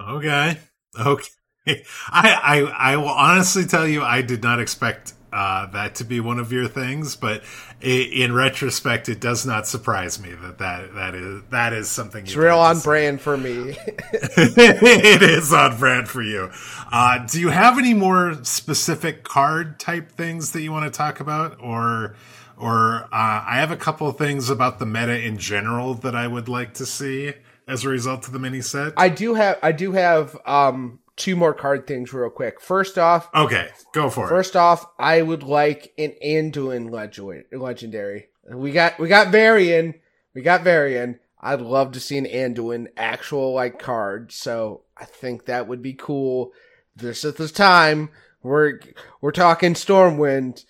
[0.00, 0.58] Okay.
[0.98, 1.30] Okay.
[1.66, 6.18] I, I I will honestly tell you I did not expect uh, that to be
[6.18, 7.42] one of your things, but
[7.80, 12.24] in retrospect, it does not surprise me that that, that is that is something.
[12.24, 13.76] It's real on brand for me.
[14.12, 16.50] it is on brand for you.
[16.90, 21.20] Uh, do you have any more specific card type things that you want to talk
[21.20, 22.16] about, or
[22.60, 23.08] or uh,
[23.46, 26.74] I have a couple of things about the meta in general that I would like
[26.74, 27.32] to see
[27.66, 28.92] as a result of the mini set.
[28.96, 32.60] I do have I do have um two more card things real quick.
[32.60, 34.34] First off, okay, go for first it.
[34.34, 38.28] First off, I would like an Anduin legend, legendary.
[38.52, 39.94] We got we got Varian,
[40.34, 41.18] we got Varian.
[41.40, 44.32] I'd love to see an Anduin actual like card.
[44.32, 46.52] So I think that would be cool.
[46.94, 48.10] This is the time
[48.42, 48.80] we're
[49.20, 50.64] we're talking Stormwind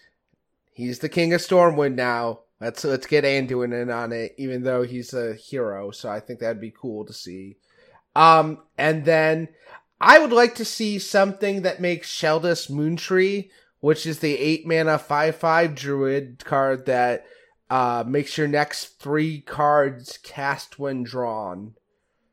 [0.80, 2.40] he's the king of Stormwind now.
[2.60, 5.90] Let's let's get Anduin in on it, even though he's a hero.
[5.90, 7.56] So I think that'd be cool to see.
[8.14, 9.48] Um, and then
[10.00, 13.50] I would like to see something that makes Sheldras Moontree,
[13.80, 17.24] which is the eight mana five five druid card that
[17.70, 21.74] uh, makes your next three cards cast when drawn.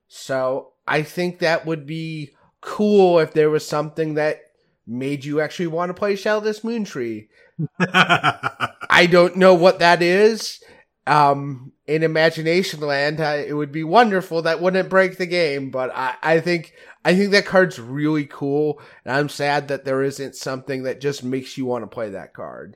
[0.08, 4.42] So I think that would be cool if there was something that
[4.86, 7.28] made you actually want to play Sheldras Moontree.
[7.80, 10.62] I don't know what that is.
[11.06, 14.42] Um, in Imagination Land, I, it would be wonderful.
[14.42, 16.74] That wouldn't break the game, but I, I think
[17.06, 21.24] I think that card's really cool, and I'm sad that there isn't something that just
[21.24, 22.76] makes you want to play that card.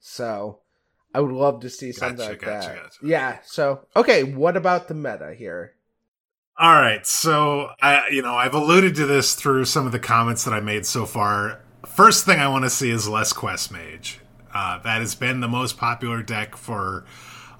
[0.00, 0.60] So,
[1.14, 2.76] I would love to see something gotcha, like gotcha, that.
[2.76, 2.98] Gotcha.
[3.02, 3.38] Yeah.
[3.44, 5.72] So, okay, what about the meta here?
[6.58, 10.44] All right, so I, you know, I've alluded to this through some of the comments
[10.44, 14.20] that I made so far first thing I want to see is less Quest Mage.
[14.52, 17.04] Uh, that has been the most popular deck for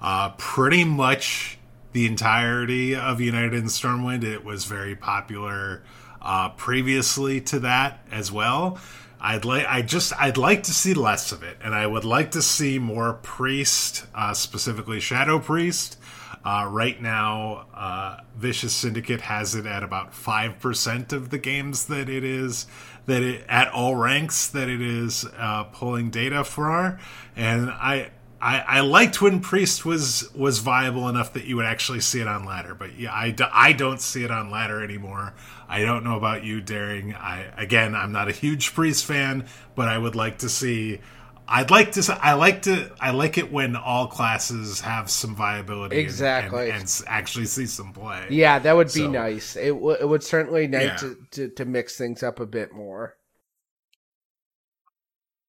[0.01, 1.57] uh, pretty much
[1.91, 4.23] the entirety of United in Stormwind.
[4.23, 5.83] It was very popular
[6.21, 8.79] uh, previously to that as well.
[9.19, 12.31] I'd like, I just, I'd like to see less of it, and I would like
[12.31, 15.97] to see more priest, uh, specifically Shadow Priest.
[16.43, 21.85] Uh, right now, uh, Vicious Syndicate has it at about five percent of the games
[21.85, 22.67] that it is
[23.05, 26.99] that it at all ranks that it is uh, pulling data for,
[27.35, 28.11] and I.
[28.41, 32.27] I, I liked when Priest was was viable enough that you would actually see it
[32.27, 35.33] on ladder, but yeah, I, do, I don't see it on ladder anymore.
[35.67, 37.15] I don't know about you, Daring.
[37.15, 40.99] I again, I'm not a huge Priest fan, but I would like to see
[41.47, 42.19] I'd like to.
[42.21, 42.91] I like to.
[42.99, 47.93] I like it when all classes have some viability, exactly, and, and, actually see some
[47.93, 48.27] play.
[48.29, 49.55] Yeah, that would be so, nice.
[49.55, 50.95] It, w- it would certainly nice yeah.
[50.97, 53.17] to, to, to mix things up a bit more.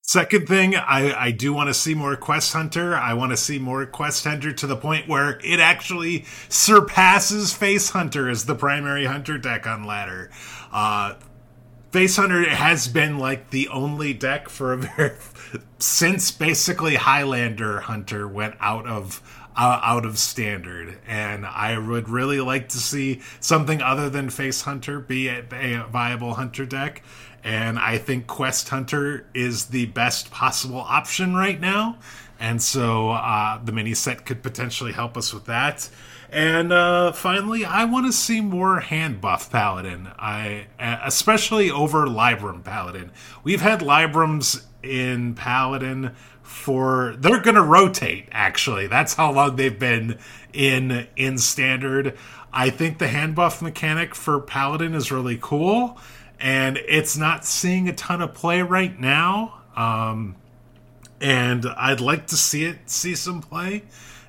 [0.09, 2.94] Second thing, I, I do want to see more Quest Hunter.
[2.94, 7.90] I want to see more Quest Hunter to the point where it actually surpasses Face
[7.90, 10.30] Hunter as the primary hunter deck on ladder.
[10.72, 11.14] Uh,
[11.97, 15.12] Face Hunter has been like the only deck for a very
[15.78, 19.22] since basically Highlander Hunter went out of
[19.57, 24.61] uh, out of standard, and I would really like to see something other than Face
[24.61, 27.03] Hunter be a, a viable hunter deck.
[27.42, 31.97] And I think Quest Hunter is the best possible option right now,
[32.38, 35.88] and so uh, the mini set could potentially help us with that.
[36.30, 40.08] And uh, finally, I want to see more hand buff Paladin.
[40.18, 43.12] I especially over Libram Paladin.
[43.44, 48.28] We've had Librams in Paladin for they're going to rotate.
[48.32, 50.18] Actually, that's how long they've been
[50.52, 52.16] in in standard.
[52.52, 55.98] I think the hand buff mechanic for Paladin is really cool,
[56.40, 59.60] and it's not seeing a ton of play right now.
[59.76, 60.36] Um,
[61.20, 63.84] and I'd like to see it see some play.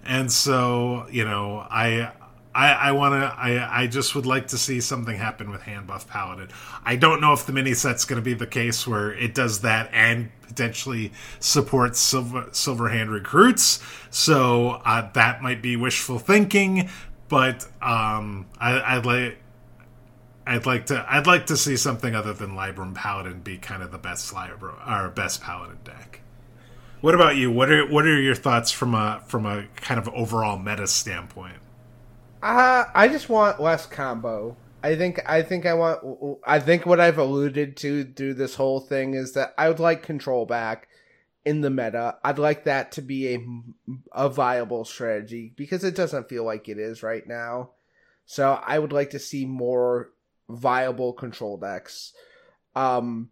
[0.07, 2.11] And so, you know, I
[2.57, 3.39] I, I want to.
[3.39, 6.49] I, I just would like to see something happen with hand buff paladin.
[6.83, 9.61] I don't know if the mini set's going to be the case where it does
[9.61, 13.79] that and potentially supports silver silver hand recruits.
[14.09, 16.89] So uh, that might be wishful thinking,
[17.29, 19.37] but um, I, would like.
[20.47, 21.05] I'd like to.
[21.07, 24.79] I'd like to see something other than Libram Paladin be kind of the best Libram
[24.89, 26.21] or best Paladin deck.
[27.01, 27.51] What about you?
[27.51, 31.57] What are what are your thoughts from a from a kind of overall meta standpoint?
[32.41, 34.57] Uh, I just want less combo.
[34.83, 38.79] I think I think I want I think what I've alluded to through this whole
[38.79, 40.87] thing is that I would like control back
[41.45, 42.17] in the meta.
[42.23, 43.45] I'd like that to be a
[44.13, 47.71] a viable strategy because it doesn't feel like it is right now.
[48.25, 50.11] So I would like to see more
[50.49, 52.13] viable control decks.
[52.75, 53.29] Um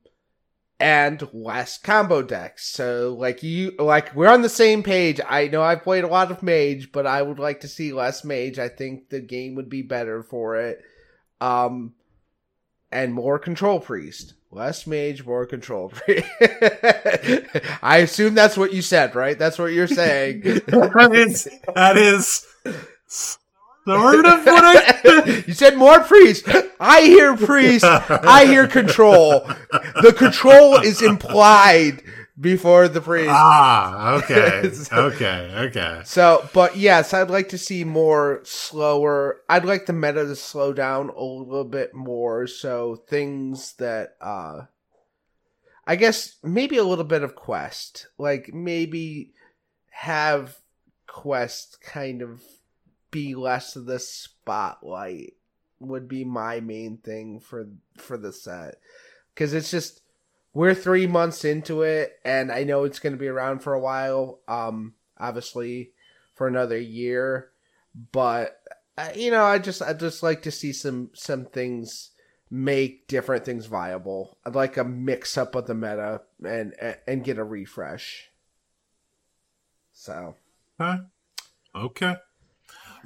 [0.80, 2.68] and less combo decks.
[2.68, 5.20] So like you like we're on the same page.
[5.28, 8.24] I know I've played a lot of mage, but I would like to see less
[8.24, 8.60] mage.
[8.60, 10.84] I think the game would be better for it.
[11.40, 11.94] Um
[12.92, 14.34] and more control priest.
[14.52, 16.26] Less mage, more control priest.
[17.82, 19.38] I assume that's what you said, right?
[19.38, 20.42] That's what you're saying.
[20.44, 22.46] that is that is
[23.86, 25.44] sort of what I.
[25.48, 26.46] you said more priest.
[26.80, 27.86] I hear priest.
[27.86, 29.48] I hear control.
[30.02, 32.02] The control is implied
[32.40, 33.30] before the priest.
[33.32, 36.02] Ah, okay, okay, okay.
[36.04, 39.42] So, but yes, I'd like to see more slower.
[39.48, 42.48] I'd like the meta to slow down a little bit more.
[42.48, 44.62] So things that, uh,
[45.88, 49.34] I guess maybe a little bit of quest, like maybe
[49.92, 50.58] have
[51.08, 52.42] quest kind of
[53.16, 55.36] be less of the spotlight
[55.80, 58.76] would be my main thing for for the set.
[59.34, 60.02] Because it's just
[60.54, 63.80] we're three months into it and i know it's going to be around for a
[63.80, 65.92] while um obviously
[66.34, 67.52] for another year
[68.14, 68.62] but
[68.98, 72.12] uh, you know i just i just like to see some some things
[72.50, 74.38] make different things viable.
[74.46, 76.74] I'd like a mix up of the meta and
[77.08, 78.30] and get a refresh.
[79.92, 80.36] So.
[80.80, 81.00] Huh?
[81.74, 82.16] Okay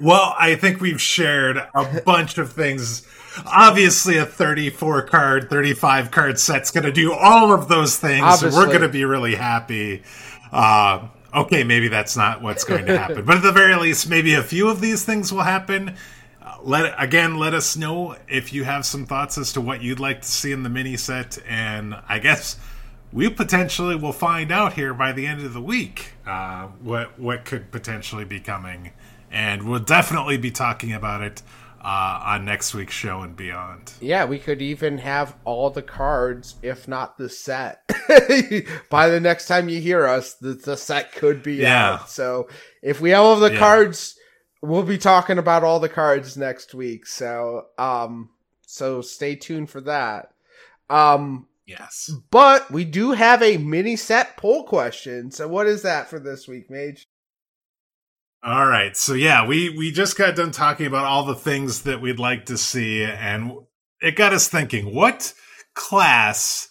[0.00, 3.06] well, I think we've shared a bunch of things.
[3.46, 8.22] Obviously, a 34 card, 35 card set's going to do all of those things.
[8.22, 8.58] Obviously.
[8.58, 10.02] We're going to be really happy.
[10.50, 14.34] Uh, okay, maybe that's not what's going to happen, but at the very least, maybe
[14.34, 15.96] a few of these things will happen.
[16.42, 20.00] Uh, let again, let us know if you have some thoughts as to what you'd
[20.00, 22.58] like to see in the mini set, and I guess
[23.12, 27.44] we potentially will find out here by the end of the week uh, what what
[27.44, 28.92] could potentially be coming
[29.30, 31.42] and we'll definitely be talking about it
[31.82, 33.92] uh, on next week's show and beyond.
[34.00, 37.82] Yeah, we could even have all the cards, if not the set.
[38.90, 41.94] By the next time you hear us, the, the set could be yeah.
[41.94, 42.10] out.
[42.10, 42.48] So
[42.82, 43.58] if we have all the yeah.
[43.58, 44.16] cards,
[44.62, 47.06] we'll be talking about all the cards next week.
[47.06, 48.30] So um,
[48.66, 50.32] so stay tuned for that.
[50.88, 55.30] Um, yes, but we do have a mini set poll question.
[55.30, 57.06] So what is that for this week, Mage?
[58.42, 58.96] All right.
[58.96, 62.46] So yeah, we we just got done talking about all the things that we'd like
[62.46, 63.52] to see and
[64.00, 65.34] it got us thinking, what
[65.74, 66.68] class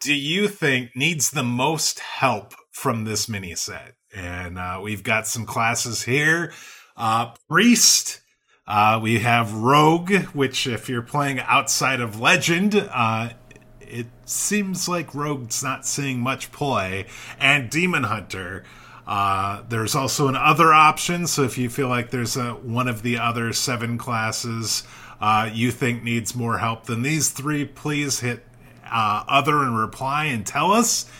[0.00, 3.96] do you think needs the most help from this mini set?
[4.14, 6.52] And uh, we've got some classes here.
[6.96, 8.20] Uh, Priest,
[8.66, 13.30] uh, we have Rogue, which if you're playing outside of Legend, uh,
[13.80, 17.06] it seems like Rogue's not seeing much play,
[17.38, 18.64] and Demon Hunter.
[19.10, 21.26] Uh, there's also an other option.
[21.26, 24.84] So if you feel like there's a, one of the other seven classes
[25.20, 28.46] uh, you think needs more help than these three, please hit
[28.86, 31.10] uh, other and reply and tell us.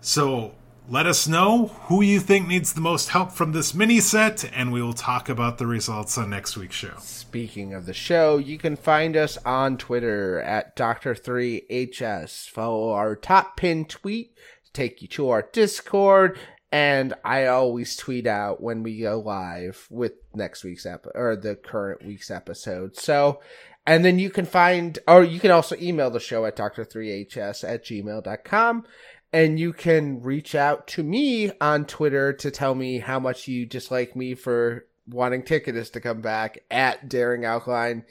[0.00, 0.54] So
[0.88, 4.72] let us know who you think needs the most help from this mini set, and
[4.72, 6.94] we will talk about the results on next week's show.
[7.00, 12.48] Speaking of the show, you can find us on Twitter at Doctor3HS.
[12.48, 16.38] Follow our top pin tweet to take you to our Discord
[16.70, 21.56] and I always tweet out when we go live with next week's episode or the
[21.56, 22.96] current week's episode.
[22.96, 23.40] So,
[23.86, 27.84] and then you can find, or you can also email the show at dr3hs at
[27.84, 28.84] gmail.com.
[29.30, 33.66] And you can reach out to me on Twitter to tell me how much you
[33.66, 38.04] dislike me for wanting Tickatus to come back at Daring Alkaline.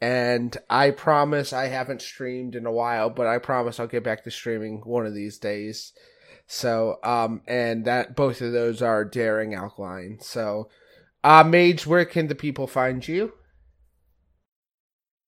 [0.00, 4.24] And I promise I haven't streamed in a while, but I promise I'll get back
[4.24, 5.92] to streaming one of these days.
[6.46, 10.18] So, um, and that both of those are daring alkaline.
[10.20, 10.68] So,
[11.22, 13.32] uh, Mage, where can the people find you?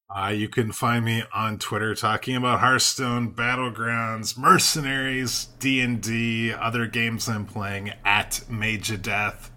[0.09, 6.53] Uh, you can find me on Twitter talking about Hearthstone, Battlegrounds, Mercenaries, D and D,
[6.53, 9.51] other games I'm playing at Mage of Death,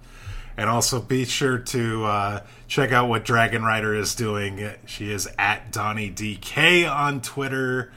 [0.57, 4.71] and also be sure to uh, check out what Dragon Rider is doing.
[4.87, 7.91] She is at Donnie DK on Twitter,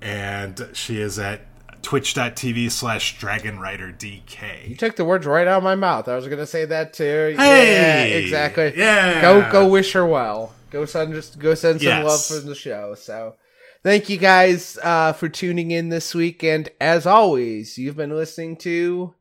[0.00, 1.49] and she is at
[1.82, 6.08] twitch.tv slash dragon rider dk you took the words right out of my mouth.
[6.08, 7.34] I was gonna say that too.
[7.36, 7.36] Hey!
[7.36, 8.72] yeah, exactly.
[8.76, 9.20] Yeah!
[9.20, 10.54] Go go wish her well.
[10.70, 12.06] Go send just go send some yes.
[12.06, 13.36] love for the show so.
[13.82, 18.56] Thank you guys uh, for tuning in this week and as always you've been listening
[18.58, 19.14] to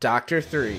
[0.00, 0.76] doctor 3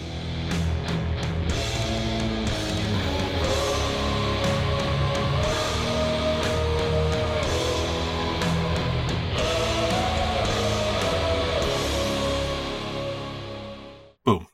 [14.29, 14.45] Boom.